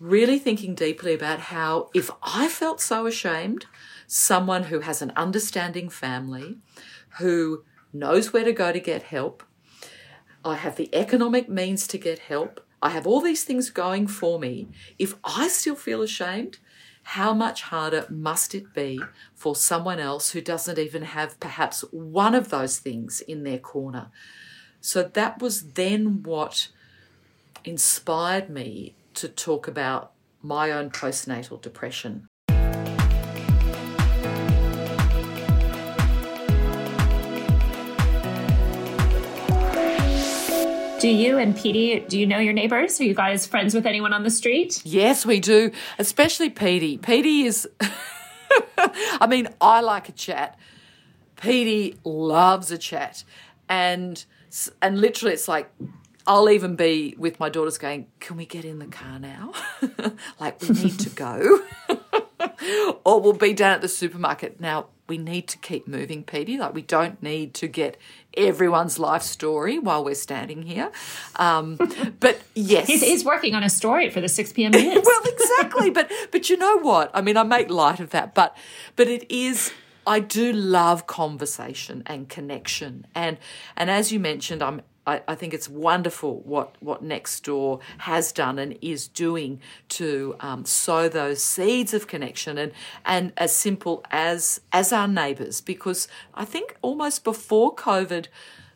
really 0.00 0.38
thinking 0.38 0.74
deeply 0.74 1.14
about 1.14 1.40
how, 1.40 1.90
if 1.94 2.10
I 2.22 2.48
felt 2.48 2.80
so 2.80 3.06
ashamed, 3.06 3.66
someone 4.06 4.64
who 4.64 4.80
has 4.80 5.02
an 5.02 5.12
understanding 5.16 5.88
family, 5.88 6.58
who 7.18 7.64
knows 7.92 8.32
where 8.32 8.44
to 8.44 8.52
go 8.52 8.72
to 8.72 8.80
get 8.80 9.04
help, 9.04 9.42
I 10.44 10.56
have 10.56 10.76
the 10.76 10.94
economic 10.94 11.48
means 11.48 11.86
to 11.88 11.98
get 11.98 12.20
help, 12.20 12.64
I 12.80 12.90
have 12.90 13.06
all 13.06 13.20
these 13.20 13.42
things 13.42 13.70
going 13.70 14.06
for 14.06 14.38
me. 14.38 14.68
If 14.98 15.14
I 15.24 15.48
still 15.48 15.74
feel 15.74 16.00
ashamed, 16.00 16.58
how 17.02 17.34
much 17.34 17.62
harder 17.62 18.06
must 18.08 18.54
it 18.54 18.72
be 18.72 19.00
for 19.34 19.56
someone 19.56 19.98
else 19.98 20.30
who 20.30 20.40
doesn't 20.40 20.78
even 20.78 21.02
have 21.02 21.40
perhaps 21.40 21.80
one 21.90 22.34
of 22.34 22.50
those 22.50 22.78
things 22.78 23.20
in 23.20 23.42
their 23.42 23.58
corner? 23.58 24.10
So 24.80 25.02
that 25.02 25.40
was 25.40 25.72
then 25.72 26.22
what 26.22 26.68
inspired 27.64 28.48
me 28.48 28.94
to 29.18 29.28
talk 29.28 29.66
about 29.66 30.12
my 30.42 30.70
own 30.70 30.90
postnatal 30.90 31.60
depression. 31.60 32.28
Do 41.00 41.08
you 41.08 41.38
and 41.38 41.56
Petey, 41.56 42.00
do 42.08 42.18
you 42.18 42.26
know 42.26 42.38
your 42.38 42.52
neighbors? 42.52 43.00
Are 43.00 43.04
you 43.04 43.14
guys 43.14 43.44
friends 43.46 43.74
with 43.74 43.86
anyone 43.86 44.12
on 44.12 44.22
the 44.22 44.30
street? 44.30 44.82
Yes, 44.84 45.26
we 45.26 45.40
do, 45.40 45.72
especially 45.98 46.50
Petey. 46.50 46.98
Petey 46.98 47.42
is, 47.42 47.68
I 48.78 49.26
mean, 49.28 49.48
I 49.60 49.80
like 49.80 50.08
a 50.08 50.12
chat. 50.12 50.58
Petey 51.36 51.98
loves 52.04 52.70
a 52.70 52.78
chat. 52.78 53.24
And, 53.68 54.24
and 54.80 55.00
literally, 55.00 55.34
it's 55.34 55.48
like, 55.48 55.72
I'll 56.28 56.50
even 56.50 56.76
be 56.76 57.14
with 57.16 57.40
my 57.40 57.48
daughters 57.48 57.78
going, 57.78 58.06
Can 58.20 58.36
we 58.36 58.44
get 58.44 58.66
in 58.66 58.78
the 58.78 58.86
car 58.86 59.18
now? 59.18 59.54
like, 60.40 60.60
we 60.60 60.68
need 60.68 60.98
to 61.00 61.08
go. 61.08 61.64
or 63.04 63.20
we'll 63.20 63.32
be 63.32 63.54
down 63.54 63.72
at 63.72 63.80
the 63.80 63.88
supermarket. 63.88 64.60
Now, 64.60 64.88
we 65.08 65.16
need 65.16 65.48
to 65.48 65.58
keep 65.58 65.88
moving, 65.88 66.22
Petey. 66.22 66.58
Like, 66.58 66.74
we 66.74 66.82
don't 66.82 67.22
need 67.22 67.54
to 67.54 67.66
get 67.66 67.96
everyone's 68.36 68.98
life 68.98 69.22
story 69.22 69.78
while 69.78 70.04
we're 70.04 70.14
standing 70.14 70.62
here. 70.62 70.92
Um, 71.36 71.78
but 72.20 72.42
yes, 72.54 72.86
he's, 72.86 73.00
he's, 73.00 73.24
working 73.24 73.54
on 73.54 73.62
a 73.62 73.70
story 73.70 74.10
for 74.10 74.20
the 74.20 74.28
six 74.28 74.52
p.m. 74.52 74.72
minutes. 74.72 75.06
well, 75.06 75.22
exactly. 75.24 75.88
but 75.90 76.12
but 76.30 76.50
you 76.50 76.58
know 76.58 76.78
what? 76.80 77.10
I 77.14 77.22
mean, 77.22 77.38
I 77.38 77.42
make 77.42 77.70
light 77.70 78.00
of 78.00 78.10
that, 78.10 78.34
but 78.34 78.54
but 78.96 79.08
it 79.08 79.30
is. 79.30 79.72
I 80.06 80.20
do 80.20 80.52
love 80.52 81.06
conversation 81.06 82.02
and 82.06 82.28
connection, 82.28 83.06
and 83.14 83.38
and 83.76 83.90
as 83.90 84.12
you 84.12 84.20
mentioned, 84.20 84.62
I'm 84.62 84.82
I, 85.08 85.22
I, 85.26 85.34
think 85.34 85.54
it's 85.54 85.70
wonderful 85.70 86.42
what, 86.44 86.76
what 86.80 87.02
Nextdoor 87.02 87.80
has 87.98 88.30
done 88.30 88.58
and 88.58 88.76
is 88.82 89.08
doing 89.08 89.60
to 89.90 90.36
um, 90.40 90.66
sow 90.66 91.08
those 91.08 91.42
seeds 91.42 91.94
of 91.94 92.06
connection 92.06 92.58
and, 92.58 92.72
and 93.06 93.32
as 93.38 93.56
simple 93.56 94.04
as 94.10 94.60
as 94.70 94.92
our 94.92 95.08
neighbours. 95.08 95.62
Because 95.62 96.08
I 96.34 96.44
think 96.44 96.76
almost 96.82 97.24
before 97.24 97.74
COVID 97.74 98.26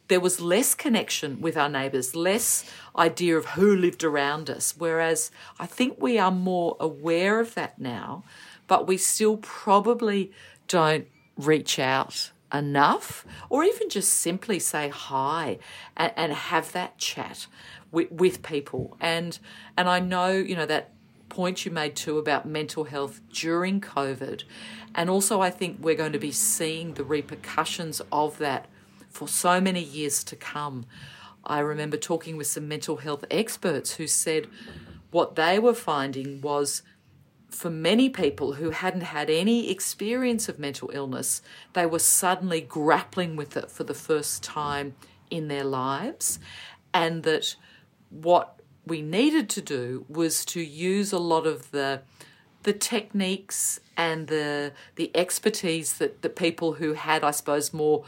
there 0.09 0.21
was 0.21 0.41
less 0.41 0.75
connection 0.75 1.41
with 1.41 1.57
our 1.57 1.69
neighbours, 1.69 2.17
less 2.17 2.65
idea 2.97 3.37
of 3.37 3.47
who 3.47 3.77
lived 3.77 4.03
around 4.03 4.49
us, 4.51 4.75
whereas 4.77 5.31
I 5.59 5.67
think 5.67 6.01
we 6.01 6.19
are 6.19 6.31
more 6.31 6.77
aware 6.81 7.41
of 7.41 7.55
that 7.55 7.79
now, 7.79 8.25
but 8.67 8.87
we 8.87 8.97
still 8.97 9.37
probably 9.39 10.33
don't 10.67 11.07
reach 11.37 11.79
out 11.79 12.32
enough, 12.53 13.25
or 13.49 13.65
even 13.65 13.89
just 13.89 14.13
simply 14.13 14.59
say 14.59 14.89
hi 14.89 15.59
and, 15.97 16.13
and 16.17 16.33
have 16.33 16.73
that 16.73 16.99
chat 16.99 17.47
with, 17.91 18.11
with 18.13 18.43
people. 18.43 18.97
And 19.01 19.39
and 19.77 19.89
I 19.89 20.01
know 20.01 20.31
you 20.31 20.57
know 20.57 20.67
that 20.67 20.91
point 21.29 21.65
you 21.65 21.71
made 21.71 21.97
too 21.97 22.19
about 22.19 22.47
mental 22.47 22.85
health 22.85 23.21
during 23.33 23.81
COVID, 23.81 24.45
and 24.95 25.09
also 25.09 25.41
I 25.41 25.51
think 25.51 25.79
we're 25.81 25.95
going 25.95 26.13
to 26.13 26.19
be 26.19 26.33
seeing 26.33 26.95
the 26.95 27.05
repercussions 27.05 28.03
of 28.11 28.39
that 28.39 28.67
for 29.11 29.29
so 29.29 29.61
many 29.61 29.83
years 29.83 30.25
to 30.25 30.37
come. 30.37 30.87
I 31.45 31.59
remember 31.59 31.97
talking 31.97 32.37
with 32.37 32.47
some 32.47 32.69
mental 32.69 32.99
health 32.99 33.25
experts 33.31 33.97
who 33.97 34.07
said 34.07 34.47
what 35.11 35.35
they 35.35 35.59
were 35.59 35.75
finding 35.75 36.41
was 36.41 36.83
for 37.55 37.71
many 37.71 38.09
people 38.09 38.55
who 38.55 38.71
hadn't 38.71 39.03
had 39.03 39.31
any 39.31 39.71
experience 39.71 40.49
of 40.49 40.59
mental 40.59 40.91
illness, 40.93 41.43
they 41.75 41.87
were 41.87 41.99
suddenly 41.99 42.61
grappling 42.61 43.37
with 43.37 43.57
it 43.57 43.71
for 43.71 43.85
the 43.85 43.95
first 43.95 44.43
time 44.43 44.95
in 45.31 45.49
their 45.49 45.65
lives. 45.65 46.39
And 46.95 47.23
that 47.23 47.57
what 48.11 48.61
we 48.87 49.01
needed 49.03 49.49
to 49.51 49.63
do 49.63 50.05
was 50.09 50.45
to 50.47 50.61
use 50.61 51.13
a 51.13 51.19
lot 51.19 51.47
of 51.47 51.71
the 51.71 52.03
the 52.65 52.73
techniques 52.73 53.81
and 53.97 54.29
the 54.29 54.73
the 54.95 55.11
expertise 55.17 55.95
that 55.95 56.23
the 56.23 56.29
people 56.29 56.75
who 56.75 56.93
had, 56.95 57.25
I 57.25 57.33
suppose, 57.33 57.73
more 57.73 58.05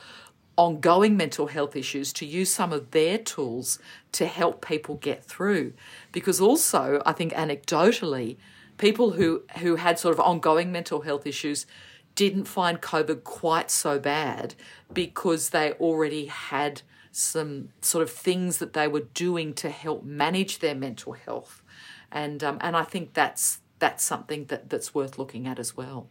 ongoing 0.56 1.16
mental 1.16 1.48
health 1.48 1.74
issues 1.74 2.12
to 2.12 2.26
use 2.26 2.50
some 2.50 2.72
of 2.72 2.92
their 2.92 3.18
tools 3.18 3.78
to 4.12 4.26
help 4.26 4.64
people 4.64 4.94
get 4.96 5.24
through. 5.24 5.72
Because 6.12 6.40
also, 6.40 7.02
I 7.04 7.12
think 7.12 7.32
anecdotally, 7.32 8.36
people 8.78 9.12
who, 9.12 9.42
who 9.58 9.76
had 9.76 9.98
sort 9.98 10.14
of 10.14 10.20
ongoing 10.20 10.72
mental 10.72 11.02
health 11.02 11.26
issues 11.26 11.66
didn't 12.14 12.44
find 12.44 12.80
COVID 12.80 13.24
quite 13.24 13.70
so 13.70 13.98
bad 13.98 14.54
because 14.92 15.50
they 15.50 15.72
already 15.72 16.26
had 16.26 16.82
some 17.10 17.70
sort 17.80 18.02
of 18.02 18.10
things 18.10 18.58
that 18.58 18.72
they 18.72 18.88
were 18.88 19.06
doing 19.14 19.54
to 19.54 19.70
help 19.70 20.04
manage 20.04 20.58
their 20.58 20.74
mental 20.74 21.12
health. 21.12 21.62
And, 22.10 22.42
um, 22.42 22.58
and 22.60 22.76
I 22.76 22.84
think 22.84 23.14
that's, 23.14 23.60
that's 23.78 24.04
something 24.04 24.46
that, 24.46 24.70
that's 24.70 24.94
worth 24.94 25.18
looking 25.18 25.46
at 25.46 25.58
as 25.58 25.76
well. 25.76 26.08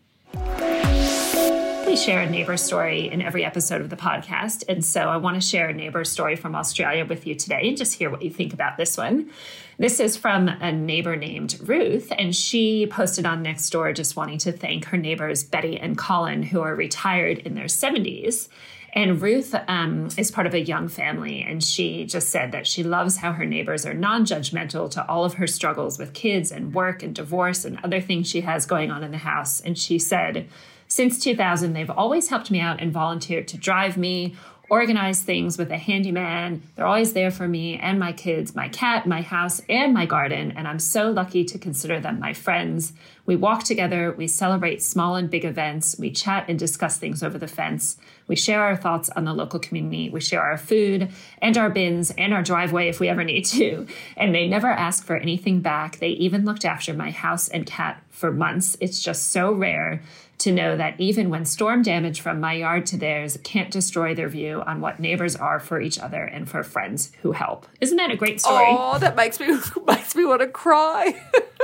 Share 1.95 2.21
a 2.21 2.29
neighbor 2.29 2.57
story 2.57 3.09
in 3.09 3.21
every 3.21 3.45
episode 3.45 3.79
of 3.79 3.89
the 3.89 3.95
podcast. 3.95 4.63
And 4.67 4.83
so 4.83 5.01
I 5.01 5.17
want 5.17 5.35
to 5.35 5.47
share 5.47 5.69
a 5.69 5.73
neighbor 5.73 6.03
story 6.03 6.35
from 6.35 6.55
Australia 6.55 7.05
with 7.05 7.27
you 7.27 7.35
today 7.35 7.69
and 7.69 7.77
just 7.77 7.93
hear 7.93 8.09
what 8.09 8.23
you 8.23 8.31
think 8.31 8.51
about 8.51 8.77
this 8.77 8.97
one. 8.97 9.29
This 9.77 9.99
is 9.99 10.17
from 10.17 10.47
a 10.49 10.71
neighbor 10.71 11.15
named 11.15 11.57
Ruth, 11.61 12.11
and 12.17 12.35
she 12.35 12.87
posted 12.87 13.25
on 13.25 13.43
Nextdoor 13.43 13.95
just 13.95 14.15
wanting 14.15 14.39
to 14.39 14.51
thank 14.51 14.85
her 14.85 14.97
neighbors 14.97 15.43
Betty 15.43 15.77
and 15.77 15.97
Colin, 15.97 16.41
who 16.43 16.61
are 16.61 16.75
retired 16.75 17.37
in 17.37 17.53
their 17.53 17.65
70s. 17.65 18.49
And 18.93 19.21
Ruth 19.21 19.55
um, 19.67 20.09
is 20.17 20.29
part 20.29 20.47
of 20.47 20.53
a 20.53 20.59
young 20.59 20.87
family, 20.87 21.41
and 21.41 21.63
she 21.63 22.05
just 22.05 22.29
said 22.29 22.51
that 22.51 22.67
she 22.67 22.83
loves 22.83 23.17
how 23.17 23.31
her 23.33 23.45
neighbors 23.45 23.85
are 23.85 23.93
non 23.93 24.25
judgmental 24.25 24.89
to 24.91 25.07
all 25.07 25.25
of 25.25 25.35
her 25.35 25.47
struggles 25.47 25.97
with 25.97 26.13
kids 26.13 26.51
and 26.51 26.73
work 26.73 27.01
and 27.01 27.15
divorce 27.15 27.63
and 27.65 27.79
other 27.83 28.01
things 28.01 28.27
she 28.27 28.41
has 28.41 28.65
going 28.65 28.91
on 28.91 29.03
in 29.03 29.11
the 29.11 29.17
house. 29.19 29.61
And 29.61 29.77
she 29.77 29.99
said, 29.99 30.49
since 30.93 31.17
2000, 31.23 31.73
they've 31.73 31.89
always 31.89 32.27
helped 32.27 32.51
me 32.51 32.59
out 32.59 32.79
and 32.79 32.93
volunteered 32.93 33.47
to 33.47 33.57
drive 33.57 33.97
me 33.97 34.35
organize 34.73 35.21
things 35.21 35.55
with 35.57 35.69
a 35.71 35.77
handyman. 35.77 36.63
They're 36.75 36.87
always 36.87 37.13
there 37.13 37.29
for 37.29 37.47
me 37.47 37.77
and 37.77 37.99
my 37.99 38.11
kids, 38.11 38.55
my 38.55 38.69
cat, 38.69 39.05
my 39.05 39.21
house, 39.21 39.61
and 39.69 39.93
my 39.93 40.07
garden. 40.07 40.51
And 40.51 40.67
I'm 40.67 40.79
so 40.79 41.11
lucky 41.11 41.43
to 41.45 41.59
consider 41.59 41.99
them 41.99 42.19
my 42.19 42.33
friends. 42.33 42.93
We 43.25 43.35
walk 43.35 43.63
together, 43.63 44.13
we 44.17 44.27
celebrate 44.27 44.81
small 44.81 45.15
and 45.15 45.29
big 45.29 45.45
events, 45.45 45.95
we 45.99 46.09
chat 46.11 46.45
and 46.47 46.57
discuss 46.57 46.97
things 46.97 47.21
over 47.21 47.37
the 47.37 47.47
fence. 47.47 47.97
We 48.27 48.35
share 48.35 48.63
our 48.63 48.75
thoughts 48.75 49.09
on 49.11 49.25
the 49.25 49.33
local 49.33 49.59
community, 49.59 50.09
we 50.09 50.19
share 50.19 50.41
our 50.41 50.57
food 50.57 51.11
and 51.41 51.57
our 51.57 51.69
bins 51.69 52.11
and 52.17 52.33
our 52.33 52.41
driveway 52.41 52.89
if 52.89 52.99
we 52.99 53.09
ever 53.09 53.23
need 53.23 53.45
to. 53.45 53.85
And 54.17 54.33
they 54.33 54.47
never 54.47 54.69
ask 54.69 55.05
for 55.05 55.15
anything 55.15 55.61
back. 55.61 55.97
They 55.97 56.09
even 56.09 56.45
looked 56.45 56.65
after 56.65 56.93
my 56.93 57.11
house 57.11 57.47
and 57.47 57.65
cat 57.65 58.01
for 58.09 58.31
months. 58.31 58.77
It's 58.79 59.01
just 59.01 59.31
so 59.31 59.51
rare 59.51 60.01
to 60.43 60.51
know 60.51 60.75
that 60.75 60.99
even 60.99 61.29
when 61.29 61.45
storm 61.45 61.81
damage 61.81 62.19
from 62.19 62.39
my 62.39 62.53
yard 62.53 62.85
to 62.85 62.97
theirs 62.97 63.37
can't 63.43 63.71
destroy 63.71 64.13
their 64.13 64.27
view 64.27 64.61
on 64.67 64.81
what 64.81 64.99
neighbors 64.99 65.37
are 65.37 65.59
for 65.59 65.79
each 65.79 65.97
other 65.97 66.23
and 66.23 66.49
for 66.49 66.63
friends 66.63 67.13
who 67.21 67.31
help. 67.31 67.65
Isn't 67.79 67.95
that 67.97 68.11
a 68.11 68.17
great 68.17 68.41
story? 68.41 68.65
Oh, 68.67 68.99
that 68.99 69.15
makes 69.15 69.39
me 69.39 69.47
makes 69.87 70.15
me 70.15 70.25
want 70.25 70.41
to 70.41 70.47
cry. 70.47 71.15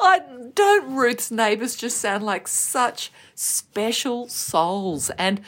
I 0.00 0.22
don't 0.54 0.94
Ruth's 0.94 1.30
neighbors 1.30 1.76
just 1.76 1.98
sound 1.98 2.24
like 2.24 2.48
such 2.48 3.12
special 3.34 4.28
souls 4.28 5.10
and 5.10 5.42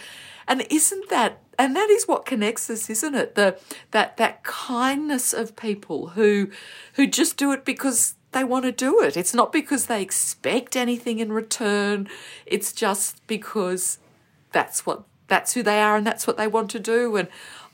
and 0.47 0.67
isn't 0.71 1.09
that 1.09 1.41
and 1.59 1.75
that 1.75 1.89
is 1.89 2.07
what 2.07 2.27
connects 2.27 2.69
us 2.69 2.91
isn't 2.91 3.15
it 3.15 3.35
the 3.35 3.59
that 3.93 4.17
that 4.19 4.43
kindness 4.43 5.33
of 5.33 5.57
people 5.57 6.09
who 6.09 6.51
who 6.95 7.07
just 7.07 7.37
do 7.37 7.53
it 7.53 7.65
because 7.65 8.17
they 8.35 8.45
want 8.45 8.65
to 8.65 8.73
do 8.73 9.01
it. 9.01 9.17
It's 9.17 9.33
not 9.33 9.53
because 9.53 9.87
they 9.87 10.03
expect 10.03 10.77
anything 10.77 11.19
in 11.19 11.33
return. 11.33 12.09
It's 12.45 12.73
just 12.73 13.27
because 13.27 13.99
that's 14.53 14.85
what 14.85 15.05
that's 15.27 15.55
who 15.55 15.63
they 15.63 15.81
are 15.81 15.97
and 15.97 16.07
that's 16.07 16.27
what 16.27 16.37
they 16.37 16.47
want 16.47 16.71
to 16.73 16.79
do. 16.79 17.17
And 17.17 17.29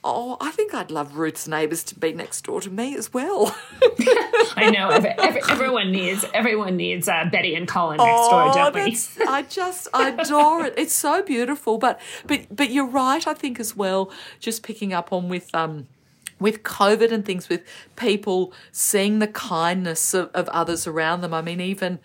oh, 0.04 0.36
I 0.40 0.50
think 0.50 0.72
I'd 0.72 0.90
love 0.90 1.16
Ruth's 1.16 1.48
neighbours 1.48 1.82
to 1.84 1.94
be 1.94 2.12
next 2.12 2.42
door 2.44 2.60
to 2.60 2.70
me 2.70 2.96
as 2.96 3.12
well. 3.12 3.56
I 4.56 4.70
know 4.72 4.88
every, 4.88 5.10
every, 5.10 5.42
everyone 5.48 5.90
needs 5.90 6.24
everyone 6.32 6.76
needs 6.76 7.08
uh, 7.08 7.28
Betty 7.30 7.54
and 7.54 7.66
Colin 7.66 7.98
next 7.98 8.10
oh, 8.10 8.52
door, 8.52 8.70
don't 8.72 8.74
we? 8.74 8.98
I 9.28 9.42
just 9.42 9.88
I 9.92 10.10
adore 10.10 10.66
it. 10.66 10.74
It's 10.76 10.94
so 10.94 11.22
beautiful. 11.22 11.78
But 11.78 12.00
but 12.26 12.54
but 12.54 12.70
you're 12.70 12.86
right. 12.86 13.26
I 13.26 13.34
think 13.34 13.58
as 13.58 13.76
well. 13.76 14.12
Just 14.38 14.62
picking 14.62 14.92
up 14.92 15.12
on 15.12 15.28
with 15.28 15.54
um 15.54 15.88
with 16.40 16.62
COVID 16.62 17.12
and 17.12 17.24
things, 17.24 17.48
with 17.48 17.62
people 17.94 18.52
seeing 18.72 19.20
the 19.20 19.28
kindness 19.28 20.14
of, 20.14 20.30
of 20.34 20.48
others 20.48 20.86
around 20.86 21.20
them. 21.20 21.32
I 21.34 21.42
mean, 21.42 21.60
even 21.60 22.00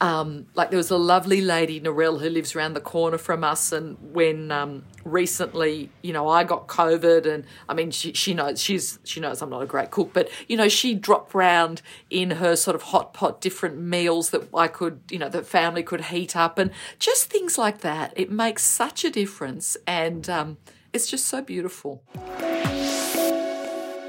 Um, 0.00 0.46
like 0.54 0.70
there 0.70 0.76
was 0.76 0.92
a 0.92 0.96
lovely 0.96 1.40
lady, 1.40 1.80
Narelle, 1.80 2.20
who 2.20 2.30
lives 2.30 2.54
around 2.54 2.74
the 2.74 2.80
corner 2.80 3.18
from 3.18 3.42
us, 3.42 3.72
and 3.72 3.96
when 4.14 4.52
um, 4.52 4.84
recently, 5.02 5.90
you 6.02 6.12
know, 6.12 6.28
I 6.28 6.44
got 6.44 6.68
COVID, 6.68 7.26
and 7.26 7.44
I 7.68 7.74
mean, 7.74 7.90
she, 7.90 8.12
she 8.12 8.32
knows 8.32 8.62
she's 8.62 9.00
she 9.02 9.18
knows 9.18 9.42
I'm 9.42 9.50
not 9.50 9.60
a 9.60 9.66
great 9.66 9.90
cook, 9.90 10.12
but 10.12 10.28
you 10.46 10.56
know, 10.56 10.68
she 10.68 10.94
dropped 10.94 11.34
round 11.34 11.82
in 12.10 12.30
her 12.30 12.54
sort 12.54 12.76
of 12.76 12.82
hot 12.82 13.12
pot 13.12 13.40
different 13.40 13.78
meals 13.78 14.30
that 14.30 14.42
I 14.54 14.68
could, 14.68 15.00
you 15.10 15.18
know, 15.18 15.28
the 15.28 15.42
family 15.42 15.82
could 15.82 16.02
heat 16.12 16.36
up, 16.36 16.60
and 16.60 16.70
just 17.00 17.28
things 17.28 17.58
like 17.58 17.78
that. 17.80 18.12
It 18.14 18.30
makes 18.30 18.62
such 18.62 19.04
a 19.04 19.10
difference, 19.10 19.76
and 19.84 20.30
um, 20.30 20.58
it's 20.92 21.10
just 21.10 21.26
so 21.26 21.42
beautiful. 21.42 22.04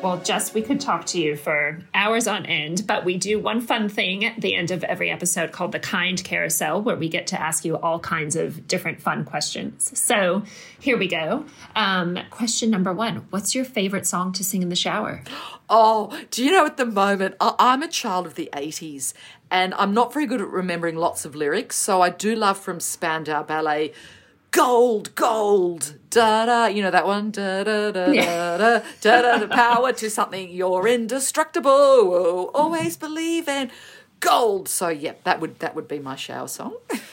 Well, 0.01 0.21
Jess, 0.21 0.53
we 0.53 0.61
could 0.61 0.79
talk 0.79 1.05
to 1.07 1.19
you 1.19 1.35
for 1.35 1.79
hours 1.93 2.25
on 2.25 2.45
end, 2.45 2.87
but 2.87 3.03
we 3.03 3.17
do 3.17 3.37
one 3.37 3.59
fun 3.59 3.89
thing 3.89 4.23
at 4.23 4.39
the 4.39 4.55
end 4.55 4.71
of 4.71 4.81
every 4.85 5.11
episode 5.11 5.51
called 5.51 5.73
the 5.73 5.79
Kind 5.79 6.23
Carousel, 6.23 6.81
where 6.81 6.95
we 6.95 7.09
get 7.09 7.27
to 7.27 7.41
ask 7.41 7.65
you 7.65 7.75
all 7.75 7.99
kinds 7.99 8.37
of 8.37 8.65
different 8.65 9.01
fun 9.01 9.25
questions. 9.25 9.91
So 9.99 10.43
here 10.79 10.97
we 10.97 11.09
go. 11.09 11.43
Um, 11.75 12.17
question 12.29 12.69
number 12.69 12.93
one 12.93 13.27
What's 13.29 13.53
your 13.53 13.65
favorite 13.65 14.07
song 14.07 14.31
to 14.33 14.43
sing 14.43 14.61
in 14.61 14.69
the 14.69 14.75
shower? 14.75 15.21
Oh, 15.69 16.17
do 16.31 16.45
you 16.45 16.53
know 16.53 16.65
at 16.65 16.77
the 16.77 16.85
moment, 16.85 17.35
I'm 17.41 17.83
a 17.83 17.89
child 17.89 18.25
of 18.25 18.35
the 18.35 18.49
80s 18.53 19.13
and 19.51 19.73
I'm 19.73 19.93
not 19.93 20.13
very 20.13 20.25
good 20.25 20.39
at 20.39 20.47
remembering 20.47 20.95
lots 20.95 21.25
of 21.25 21.35
lyrics. 21.35 21.75
So 21.75 22.01
I 22.01 22.09
do 22.09 22.35
love 22.35 22.57
from 22.57 22.79
Spandau 22.79 23.43
Ballet 23.43 23.91
gold, 24.51 25.15
gold, 25.15 25.95
da 26.09 26.45
da. 26.45 26.65
You 26.67 26.81
know 26.83 26.91
that 26.91 27.05
one, 27.05 27.31
da 27.31 27.63
da 27.63 27.91
da 27.91 28.07
da 28.07 28.57
da 28.57 29.21
da 29.21 29.37
da. 29.37 29.47
Power 29.47 29.93
to 29.93 30.09
something. 30.09 30.49
You're 30.49 30.87
indestructible. 30.87 32.51
Always 32.53 32.97
believe 32.97 33.47
in 33.47 33.71
gold. 34.19 34.67
So 34.67 34.89
yeah, 34.89 35.13
that 35.23 35.39
would 35.39 35.59
that 35.59 35.75
would 35.75 35.87
be 35.87 35.99
my 35.99 36.15
shower 36.15 36.47
song. 36.47 36.75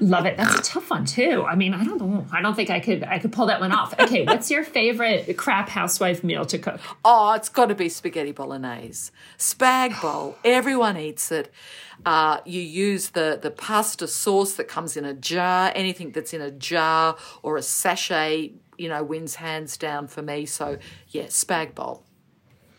Love 0.00 0.26
it. 0.26 0.36
That's 0.36 0.58
a 0.58 0.62
tough 0.62 0.90
one 0.90 1.04
too. 1.04 1.44
I 1.48 1.54
mean, 1.54 1.74
I 1.74 1.84
don't 1.84 1.98
know. 2.00 2.26
I 2.32 2.42
don't 2.42 2.54
think 2.54 2.70
I 2.70 2.80
could 2.80 3.04
I 3.04 3.18
could 3.18 3.32
pull 3.32 3.46
that 3.46 3.60
one 3.60 3.72
off. 3.72 3.98
Okay, 3.98 4.24
what's 4.24 4.50
your 4.50 4.64
favorite 4.64 5.36
crap 5.36 5.68
housewife 5.68 6.22
meal 6.22 6.44
to 6.46 6.58
cook? 6.58 6.80
Oh, 7.04 7.32
it's 7.32 7.48
got 7.48 7.66
to 7.66 7.74
be 7.74 7.88
spaghetti 7.88 8.32
bolognese. 8.32 9.10
Spag 9.38 10.00
bowl. 10.00 10.36
Everyone 10.44 10.96
eats 10.96 11.32
it. 11.32 11.52
Uh, 12.04 12.40
you 12.44 12.60
use 12.60 13.10
the 13.10 13.38
the 13.40 13.50
pasta 13.50 14.06
sauce 14.06 14.54
that 14.54 14.68
comes 14.68 14.96
in 14.96 15.04
a 15.04 15.14
jar. 15.14 15.72
Anything 15.74 16.10
that's 16.10 16.32
in 16.32 16.40
a 16.40 16.50
jar 16.50 17.16
or 17.42 17.56
a 17.56 17.62
sachet, 17.62 18.52
you 18.78 18.88
know, 18.88 19.02
wins 19.02 19.36
hands 19.36 19.76
down 19.76 20.08
for 20.08 20.22
me. 20.22 20.46
So 20.46 20.78
yeah, 21.08 21.24
spag 21.24 21.74
bowl 21.74 22.05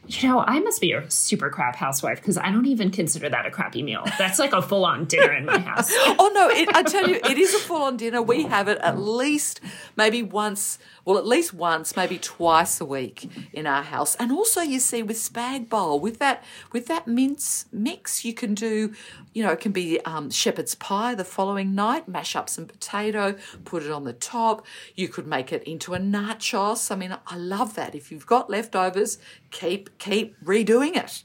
you 0.08 0.30
know, 0.30 0.44
I 0.46 0.60
must 0.60 0.80
be 0.80 0.94
a 0.94 1.10
super 1.12 1.50
crap 1.50 1.76
housewife 1.76 2.20
because 2.22 2.38
I 2.38 2.52
don't 2.52 2.66
even 2.66 2.92
consider 2.92 3.30
that 3.30 3.46
a 3.46 3.52
crappy 3.52 3.84
meal. 3.84 4.04
That's 4.18 4.40
like 4.40 4.54
a 4.54 4.62
full 4.62 4.86
on 4.86 5.06
dinner 5.06 5.34
in 5.34 5.46
my 5.46 5.60
house. 5.60 5.90
oh, 5.92 6.32
no, 6.34 6.50
it, 6.50 6.70
I 6.74 6.84
tell 6.84 7.08
you, 7.10 7.16
it 7.16 7.38
is 7.38 7.54
a 7.54 7.60
full 7.60 7.82
on 7.84 7.98
dinner. 7.98 8.22
We 8.22 8.44
have 8.44 8.68
it 8.68 8.78
at 8.80 8.98
least 8.98 9.60
maybe 9.96 10.24
once 10.24 10.80
well, 11.08 11.18
at 11.18 11.26
least 11.26 11.54
once, 11.54 11.96
maybe 11.96 12.20
twice 12.20 12.82
a 12.82 12.86
week 12.86 13.32
in 13.54 13.66
our 13.66 13.82
house. 13.82 14.16
And 14.16 14.30
also, 14.30 14.60
you 14.60 14.78
see, 14.78 15.02
with 15.02 15.16
spag 15.16 15.70
bowl, 15.70 16.02
with 16.02 16.20
that 16.20 16.44
with 16.74 16.88
that 16.88 17.08
mince 17.08 17.64
mix, 17.72 18.26
you 18.26 18.34
can 18.34 18.54
do, 18.54 18.94
you 19.34 19.42
know, 19.42 19.54
it 19.54 19.62
can 19.62 19.72
be 19.72 20.02
um, 20.02 20.30
shepherd's 20.30 20.76
pie 20.76 21.16
the 21.16 21.24
following 21.24 21.74
night. 21.74 22.10
Mash 22.10 22.36
up 22.36 22.50
some 22.50 22.66
potato, 22.66 23.38
put 23.64 23.84
it 23.84 23.90
on 23.92 24.04
the 24.04 24.12
top. 24.12 24.66
You 24.96 25.08
could 25.08 25.26
make 25.26 25.54
it 25.54 25.64
into 25.64 25.94
a 25.94 25.98
nachos. 25.98 26.92
I 26.92 26.98
mean, 26.98 27.16
I 27.26 27.38
love 27.38 27.76
that. 27.76 27.96
If 27.96 28.12
you've 28.12 28.26
got 28.26 28.50
leftovers, 28.50 29.18
keep 29.50 29.98
keep 30.00 30.38
redoing 30.44 30.98
it. 30.98 31.24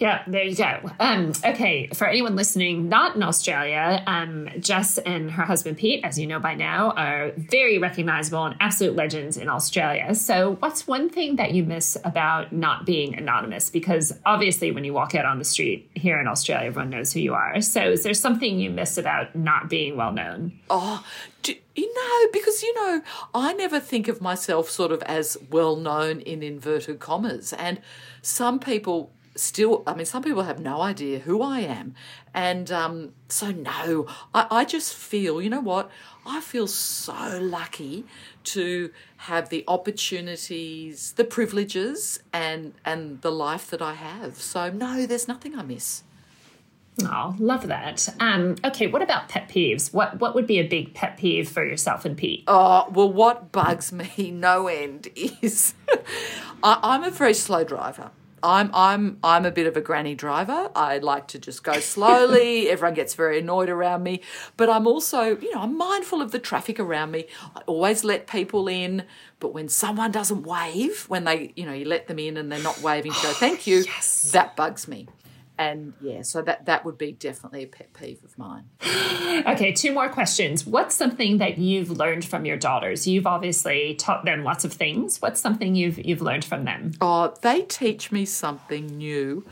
Yeah, 0.00 0.22
there 0.26 0.44
you 0.44 0.56
go. 0.56 0.90
Um, 0.98 1.34
okay, 1.44 1.88
for 1.88 2.06
anyone 2.06 2.34
listening 2.34 2.88
not 2.88 3.16
in 3.16 3.22
Australia, 3.22 4.02
um, 4.06 4.48
Jess 4.58 4.96
and 4.96 5.30
her 5.30 5.42
husband 5.44 5.76
Pete, 5.76 6.02
as 6.02 6.18
you 6.18 6.26
know 6.26 6.40
by 6.40 6.54
now, 6.54 6.92
are 6.92 7.32
very 7.36 7.76
recognizable 7.76 8.46
and 8.46 8.56
absolute 8.60 8.96
legends 8.96 9.36
in 9.36 9.50
Australia. 9.50 10.14
So, 10.14 10.56
what's 10.60 10.86
one 10.86 11.10
thing 11.10 11.36
that 11.36 11.52
you 11.52 11.64
miss 11.64 11.98
about 12.02 12.50
not 12.50 12.86
being 12.86 13.14
anonymous? 13.14 13.68
Because 13.68 14.10
obviously, 14.24 14.72
when 14.72 14.84
you 14.84 14.94
walk 14.94 15.14
out 15.14 15.26
on 15.26 15.38
the 15.38 15.44
street 15.44 15.90
here 15.94 16.18
in 16.18 16.26
Australia, 16.26 16.68
everyone 16.68 16.88
knows 16.88 17.12
who 17.12 17.20
you 17.20 17.34
are. 17.34 17.60
So, 17.60 17.82
is 17.82 18.02
there 18.02 18.14
something 18.14 18.58
you 18.58 18.70
miss 18.70 18.96
about 18.96 19.36
not 19.36 19.68
being 19.68 19.98
well 19.98 20.12
known? 20.12 20.58
Oh, 20.70 21.04
do, 21.42 21.54
you 21.74 21.94
know, 21.94 22.30
because 22.32 22.62
you 22.62 22.74
know, 22.74 23.02
I 23.34 23.52
never 23.52 23.78
think 23.78 24.08
of 24.08 24.22
myself 24.22 24.70
sort 24.70 24.92
of 24.92 25.02
as 25.02 25.36
well 25.50 25.76
known 25.76 26.20
in 26.20 26.42
inverted 26.42 27.00
commas, 27.00 27.52
and 27.52 27.82
some 28.22 28.58
people 28.58 29.10
still, 29.40 29.82
I 29.86 29.94
mean, 29.94 30.06
some 30.06 30.22
people 30.22 30.42
have 30.42 30.60
no 30.60 30.80
idea 30.80 31.20
who 31.20 31.42
I 31.42 31.60
am. 31.60 31.94
And 32.34 32.70
um, 32.70 33.12
so, 33.28 33.50
no, 33.50 34.06
I, 34.34 34.46
I 34.50 34.64
just 34.64 34.94
feel, 34.94 35.40
you 35.42 35.50
know 35.50 35.60
what? 35.60 35.90
I 36.26 36.40
feel 36.40 36.66
so 36.66 37.38
lucky 37.40 38.04
to 38.44 38.92
have 39.18 39.48
the 39.48 39.64
opportunities, 39.66 41.12
the 41.12 41.24
privileges, 41.24 42.20
and, 42.32 42.74
and 42.84 43.20
the 43.22 43.32
life 43.32 43.70
that 43.70 43.82
I 43.82 43.94
have. 43.94 44.36
So, 44.36 44.70
no, 44.70 45.06
there's 45.06 45.26
nothing 45.26 45.58
I 45.58 45.62
miss. 45.62 46.02
Oh, 47.02 47.34
love 47.38 47.68
that. 47.68 48.08
Um, 48.20 48.56
okay, 48.64 48.86
what 48.86 49.00
about 49.00 49.28
pet 49.28 49.48
peeves? 49.48 49.92
What 49.92 50.20
what 50.20 50.34
would 50.34 50.46
be 50.46 50.58
a 50.58 50.66
big 50.66 50.92
pet 50.92 51.16
peeve 51.16 51.48
for 51.48 51.64
yourself 51.64 52.04
and 52.04 52.16
Pete? 52.16 52.44
Oh, 52.46 52.86
well, 52.90 53.10
what 53.10 53.52
bugs 53.52 53.92
me 54.18 54.30
no 54.30 54.66
end 54.66 55.08
is 55.16 55.74
I, 56.62 56.78
I'm 56.82 57.04
a 57.04 57.10
very 57.10 57.32
slow 57.32 57.64
driver. 57.64 58.10
I'm 58.42 58.70
I'm 58.72 59.18
I'm 59.22 59.44
a 59.44 59.50
bit 59.50 59.66
of 59.66 59.76
a 59.76 59.80
granny 59.80 60.14
driver. 60.14 60.70
I 60.74 60.98
like 60.98 61.28
to 61.28 61.38
just 61.38 61.62
go 61.62 61.80
slowly. 61.80 62.70
Everyone 62.70 62.94
gets 62.94 63.14
very 63.14 63.38
annoyed 63.40 63.68
around 63.68 64.02
me, 64.02 64.22
but 64.56 64.70
I'm 64.70 64.86
also, 64.86 65.36
you 65.36 65.54
know, 65.54 65.62
I'm 65.62 65.76
mindful 65.76 66.22
of 66.22 66.32
the 66.32 66.38
traffic 66.38 66.78
around 66.78 67.10
me. 67.10 67.26
I 67.54 67.60
always 67.66 68.04
let 68.04 68.26
people 68.26 68.68
in, 68.68 69.04
but 69.38 69.52
when 69.52 69.68
someone 69.68 70.10
doesn't 70.10 70.44
wave, 70.44 71.04
when 71.08 71.24
they, 71.24 71.52
you 71.56 71.66
know, 71.66 71.72
you 71.72 71.84
let 71.84 72.06
them 72.06 72.18
in 72.18 72.36
and 72.36 72.50
they're 72.50 72.62
not 72.62 72.80
waving 72.80 73.12
to 73.12 73.22
go 73.22 73.30
oh, 73.30 73.34
thank 73.34 73.66
you, 73.66 73.84
yes. 73.86 74.32
that 74.32 74.56
bugs 74.56 74.88
me 74.88 75.06
and 75.60 75.92
yeah, 76.00 76.22
so 76.22 76.40
that 76.40 76.64
that 76.64 76.86
would 76.86 76.96
be 76.96 77.12
definitely 77.12 77.64
a 77.64 77.66
pet 77.66 77.92
peeve 77.92 78.24
of 78.24 78.38
mine. 78.38 78.64
okay, 79.46 79.72
two 79.72 79.92
more 79.92 80.08
questions. 80.08 80.64
What's 80.64 80.94
something 80.94 81.36
that 81.36 81.58
you've 81.58 81.90
learned 81.90 82.24
from 82.24 82.46
your 82.46 82.56
daughters? 82.56 83.06
You've 83.06 83.26
obviously 83.26 83.94
taught 83.94 84.24
them 84.24 84.42
lots 84.42 84.64
of 84.64 84.72
things. 84.72 85.20
What's 85.20 85.38
something 85.38 85.74
you've 85.74 85.98
you've 85.98 86.22
learned 86.22 86.46
from 86.46 86.64
them? 86.64 86.92
Oh, 87.02 87.34
they 87.42 87.60
teach 87.60 88.10
me 88.10 88.24
something 88.24 88.86
new 88.86 89.44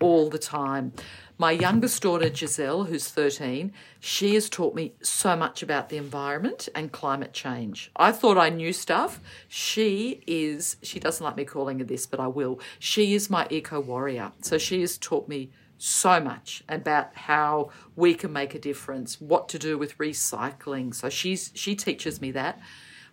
all 0.00 0.28
the 0.28 0.38
time. 0.38 0.94
My 1.38 1.50
youngest 1.50 2.02
daughter, 2.02 2.32
Giselle, 2.32 2.84
who's 2.84 3.08
13, 3.08 3.72
she 3.98 4.34
has 4.34 4.48
taught 4.48 4.74
me 4.74 4.94
so 5.02 5.34
much 5.34 5.62
about 5.62 5.88
the 5.88 5.96
environment 5.96 6.68
and 6.74 6.92
climate 6.92 7.32
change. 7.32 7.90
I 7.96 8.12
thought 8.12 8.38
I 8.38 8.50
knew 8.50 8.72
stuff. 8.72 9.20
She 9.48 10.22
is, 10.26 10.76
she 10.82 11.00
doesn't 11.00 11.24
like 11.24 11.36
me 11.36 11.44
calling 11.44 11.78
her 11.78 11.84
this, 11.84 12.06
but 12.06 12.20
I 12.20 12.28
will. 12.28 12.60
She 12.78 13.14
is 13.14 13.30
my 13.30 13.46
eco 13.50 13.80
warrior. 13.80 14.32
So 14.42 14.58
she 14.58 14.80
has 14.82 14.98
taught 14.98 15.28
me 15.28 15.50
so 15.78 16.20
much 16.20 16.62
about 16.68 17.14
how 17.16 17.70
we 17.96 18.14
can 18.14 18.32
make 18.32 18.54
a 18.54 18.58
difference, 18.58 19.20
what 19.20 19.48
to 19.48 19.58
do 19.58 19.76
with 19.76 19.98
recycling. 19.98 20.94
So 20.94 21.08
she's 21.08 21.50
she 21.54 21.74
teaches 21.74 22.20
me 22.20 22.30
that. 22.32 22.60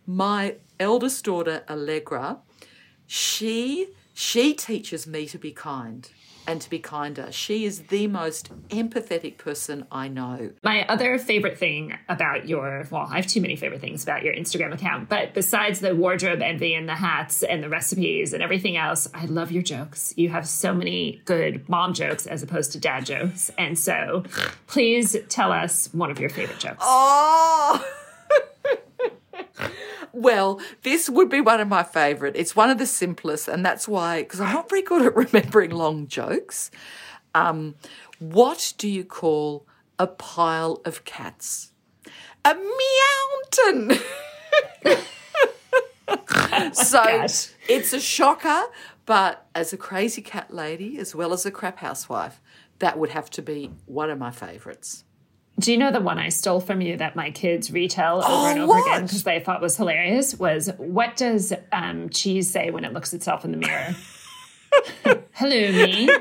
My 0.05 0.57
eldest 0.79 1.25
daughter 1.25 1.63
Allegra, 1.67 2.37
she 3.07 3.87
she 4.13 4.53
teaches 4.53 5.07
me 5.07 5.25
to 5.27 5.39
be 5.39 5.51
kind 5.51 6.07
and 6.49 6.59
to 6.59 6.69
be 6.69 6.79
kinder. 6.79 7.31
She 7.31 7.63
is 7.65 7.83
the 7.83 8.07
most 8.07 8.49
empathetic 8.69 9.37
person 9.37 9.85
I 9.91 10.07
know. 10.07 10.49
My 10.63 10.83
other 10.87 11.19
favorite 11.19 11.59
thing 11.59 11.95
about 12.09 12.47
your, 12.47 12.87
well, 12.89 13.07
I 13.07 13.17
have 13.17 13.27
too 13.27 13.39
many 13.39 13.55
favorite 13.55 13.81
things 13.81 14.01
about 14.01 14.23
your 14.23 14.33
Instagram 14.33 14.73
account, 14.73 15.09
but 15.09 15.35
besides 15.35 15.79
the 15.79 15.95
wardrobe 15.95 16.41
envy 16.41 16.73
and 16.73 16.89
the 16.89 16.95
hats 16.95 17.43
and 17.43 17.61
the 17.61 17.69
recipes 17.69 18.33
and 18.33 18.41
everything 18.41 18.77
else, 18.77 19.07
I 19.13 19.25
love 19.25 19.51
your 19.51 19.61
jokes. 19.61 20.11
You 20.17 20.29
have 20.29 20.47
so 20.47 20.73
many 20.73 21.21
good 21.25 21.69
mom 21.69 21.93
jokes 21.93 22.25
as 22.25 22.41
opposed 22.41 22.71
to 22.71 22.79
dad 22.79 23.05
jokes. 23.05 23.51
And 23.59 23.77
so 23.77 24.23
please 24.65 25.15
tell 25.29 25.51
us 25.51 25.93
one 25.93 26.09
of 26.09 26.19
your 26.19 26.31
favorite 26.31 26.59
jokes. 26.59 26.79
Oh! 26.81 27.87
Well, 30.19 30.59
this 30.83 31.09
would 31.09 31.29
be 31.29 31.39
one 31.39 31.61
of 31.61 31.69
my 31.69 31.81
favourite. 31.81 32.35
It's 32.35 32.53
one 32.53 32.69
of 32.69 32.77
the 32.77 32.85
simplest, 32.85 33.47
and 33.47 33.65
that's 33.65 33.87
why, 33.87 34.21
because 34.21 34.41
I'm 34.41 34.53
not 34.53 34.69
very 34.69 34.81
good 34.81 35.01
at 35.05 35.15
remembering 35.33 35.71
long 35.71 36.07
jokes. 36.07 36.71
Um, 37.33 37.75
what 38.19 38.73
do 38.77 38.89
you 38.89 39.05
call 39.05 39.65
a 39.97 40.07
pile 40.07 40.81
of 40.83 41.05
cats? 41.05 41.71
A 42.43 42.53
mountain. 42.53 43.97
oh 46.09 46.69
so 46.73 47.03
gosh. 47.03 47.47
it's 47.69 47.93
a 47.93 47.99
shocker, 48.01 48.63
but 49.05 49.47
as 49.55 49.71
a 49.71 49.77
crazy 49.77 50.21
cat 50.21 50.53
lady, 50.53 50.97
as 50.97 51.15
well 51.15 51.31
as 51.31 51.45
a 51.45 51.51
crap 51.51 51.77
housewife, 51.77 52.41
that 52.79 52.99
would 52.99 53.11
have 53.11 53.29
to 53.29 53.41
be 53.41 53.71
one 53.85 54.09
of 54.09 54.19
my 54.19 54.31
favourites. 54.31 55.05
Do 55.59 55.71
you 55.73 55.77
know 55.77 55.91
the 55.91 55.99
one 55.99 56.17
I 56.17 56.29
stole 56.29 56.61
from 56.61 56.79
you 56.79 56.95
that 56.97 57.15
my 57.17 57.31
kids 57.31 57.69
retell 57.69 58.19
over 58.19 58.27
oh, 58.29 58.45
and 58.47 58.59
over 58.59 58.67
what? 58.67 58.87
again 58.87 59.03
because 59.03 59.23
they 59.23 59.39
thought 59.41 59.61
was 59.61 59.75
hilarious? 59.75 60.39
Was 60.39 60.69
what 60.77 61.17
does 61.17 61.51
um, 61.73 62.09
cheese 62.09 62.49
say 62.49 62.71
when 62.71 62.85
it 62.85 62.93
looks 62.93 63.13
itself 63.13 63.43
in 63.43 63.51
the 63.51 63.57
mirror? 63.57 63.95
Hello, 65.33 65.71
me. 65.71 66.05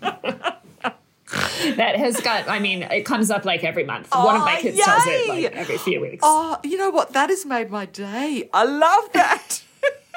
that 0.00 1.96
has 1.96 2.20
got, 2.20 2.48
I 2.48 2.60
mean, 2.60 2.82
it 2.84 3.04
comes 3.04 3.30
up 3.30 3.44
like 3.44 3.62
every 3.62 3.84
month. 3.84 4.08
Oh, 4.12 4.24
One 4.24 4.36
of 4.36 4.42
my 4.42 4.60
kids 4.60 4.78
yay. 4.78 4.84
tells 4.84 5.02
it 5.06 5.28
like 5.28 5.52
every 5.56 5.78
few 5.78 6.00
weeks. 6.00 6.22
Oh, 6.22 6.58
you 6.62 6.78
know 6.78 6.90
what? 6.90 7.12
That 7.12 7.30
has 7.30 7.44
made 7.44 7.70
my 7.70 7.86
day. 7.86 8.48
I 8.52 8.64
love 8.64 9.12
that. 9.12 9.62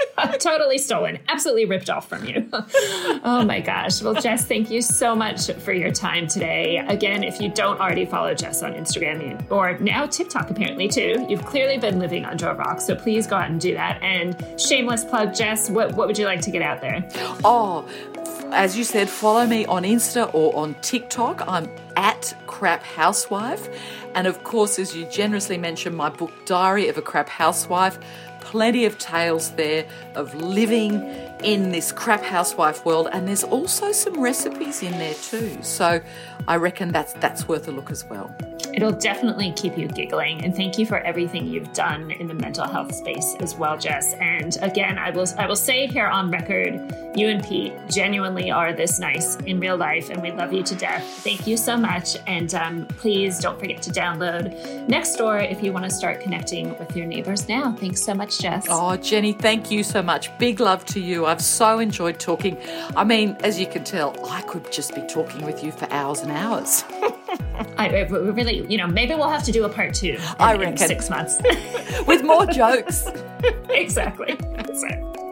totally 0.39 0.77
stolen, 0.77 1.19
absolutely 1.27 1.65
ripped 1.65 1.89
off 1.89 2.07
from 2.07 2.25
you. 2.25 2.47
oh 2.53 3.43
my 3.45 3.59
gosh. 3.59 4.01
Well, 4.01 4.15
Jess, 4.15 4.45
thank 4.45 4.69
you 4.69 4.81
so 4.81 5.15
much 5.15 5.51
for 5.51 5.73
your 5.73 5.91
time 5.91 6.27
today. 6.27 6.77
Again, 6.87 7.23
if 7.23 7.39
you 7.39 7.49
don't 7.49 7.79
already 7.79 8.05
follow 8.05 8.33
Jess 8.33 8.63
on 8.63 8.73
Instagram 8.73 9.49
or 9.51 9.77
now 9.79 10.05
TikTok, 10.05 10.49
apparently 10.49 10.87
too, 10.87 11.25
you've 11.29 11.45
clearly 11.45 11.77
been 11.77 11.99
living 11.99 12.25
under 12.25 12.49
a 12.49 12.55
rock. 12.55 12.81
So 12.81 12.95
please 12.95 13.27
go 13.27 13.35
out 13.35 13.49
and 13.49 13.59
do 13.59 13.73
that. 13.73 14.01
And 14.01 14.59
shameless 14.59 15.03
plug, 15.03 15.33
Jess, 15.33 15.69
what, 15.69 15.93
what 15.95 16.07
would 16.07 16.17
you 16.17 16.25
like 16.25 16.41
to 16.41 16.51
get 16.51 16.61
out 16.61 16.81
there? 16.81 17.07
Oh, 17.43 17.87
as 18.51 18.77
you 18.77 18.83
said, 18.83 19.09
follow 19.09 19.45
me 19.45 19.65
on 19.65 19.83
Insta 19.83 20.33
or 20.33 20.55
on 20.55 20.75
TikTok. 20.81 21.43
I'm 21.47 21.69
at 21.95 22.33
Crap 22.47 22.83
Housewife. 22.83 23.67
And 24.15 24.25
of 24.25 24.43
course, 24.43 24.79
as 24.79 24.95
you 24.95 25.05
generously 25.05 25.57
mentioned, 25.57 25.95
my 25.95 26.09
book, 26.09 26.31
Diary 26.45 26.87
of 26.87 26.97
a 26.97 27.01
Crap 27.01 27.29
Housewife 27.29 27.99
plenty 28.51 28.85
of 28.85 28.97
tales 28.97 29.51
there 29.51 29.85
of 30.15 30.33
living 30.35 30.93
in 31.43 31.71
this 31.71 31.91
crap 31.91 32.23
housewife 32.23 32.85
world, 32.85 33.09
and 33.11 33.27
there's 33.27 33.43
also 33.43 33.91
some 33.91 34.19
recipes 34.21 34.81
in 34.81 34.91
there 34.93 35.13
too. 35.15 35.57
So 35.61 36.01
I 36.47 36.55
reckon 36.55 36.91
that's 36.91 37.13
that's 37.13 37.47
worth 37.47 37.67
a 37.67 37.71
look 37.71 37.91
as 37.91 38.05
well. 38.05 38.35
It'll 38.73 38.91
definitely 38.91 39.53
keep 39.53 39.75
you 39.77 39.87
giggling. 39.87 40.43
And 40.43 40.55
thank 40.55 40.77
you 40.77 40.85
for 40.85 40.99
everything 40.99 41.47
you've 41.47 41.73
done 41.73 42.11
in 42.11 42.27
the 42.27 42.35
mental 42.35 42.67
health 42.67 42.93
space 42.93 43.35
as 43.39 43.55
well, 43.55 43.75
Jess. 43.75 44.13
And 44.15 44.55
again, 44.61 44.99
I 44.99 45.09
will 45.09 45.25
I 45.37 45.47
will 45.47 45.55
say 45.55 45.87
here 45.87 46.05
on 46.05 46.29
record, 46.29 46.73
you 47.15 47.27
and 47.27 47.43
Pete 47.43 47.73
genuinely 47.89 48.51
are 48.51 48.73
this 48.73 48.99
nice 48.99 49.35
in 49.37 49.59
real 49.59 49.77
life, 49.77 50.09
and 50.09 50.21
we 50.21 50.31
love 50.31 50.53
you 50.53 50.63
to 50.63 50.75
death. 50.75 51.03
Thank 51.23 51.47
you 51.47 51.57
so 51.57 51.75
much. 51.75 52.17
And 52.27 52.53
um, 52.53 52.85
please 52.85 53.39
don't 53.39 53.59
forget 53.59 53.81
to 53.83 53.89
download 53.89 54.87
Nextdoor 54.87 55.51
if 55.51 55.63
you 55.63 55.73
want 55.73 55.85
to 55.85 55.91
start 55.91 56.21
connecting 56.21 56.77
with 56.77 56.95
your 56.95 57.07
neighbors 57.07 57.49
now. 57.49 57.73
Thanks 57.73 58.03
so 58.03 58.13
much, 58.13 58.39
Jess. 58.39 58.67
Oh, 58.69 58.95
Jenny, 58.97 59.33
thank 59.33 59.71
you 59.71 59.83
so 59.83 60.01
much. 60.01 60.35
Big 60.37 60.59
love 60.59 60.85
to 60.85 60.99
you. 60.99 61.25
I've 61.27 61.41
so 61.41 61.79
enjoyed 61.79 62.19
talking. 62.19 62.57
I 62.95 63.03
mean, 63.03 63.37
as 63.41 63.59
you 63.59 63.67
can 63.67 63.83
tell, 63.83 64.15
I 64.29 64.41
could 64.41 64.71
just 64.71 64.95
be 64.95 65.01
talking 65.01 65.45
with 65.45 65.63
you 65.63 65.71
for 65.71 65.91
hours 65.91 66.21
and 66.21 66.31
hours. 66.31 66.83
I 67.77 68.07
really, 68.09 68.65
you 68.67 68.77
know, 68.77 68.87
maybe 68.87 69.13
we'll 69.13 69.29
have 69.29 69.43
to 69.43 69.51
do 69.51 69.65
a 69.65 69.69
part 69.69 69.93
two. 69.93 70.13
In, 70.13 70.21
I 70.39 70.55
reckon 70.55 70.77
six 70.77 71.09
months 71.09 71.41
with 72.07 72.23
more 72.23 72.45
jokes. 72.45 73.07
exactly. 73.69 74.35
That's. 74.55 75.26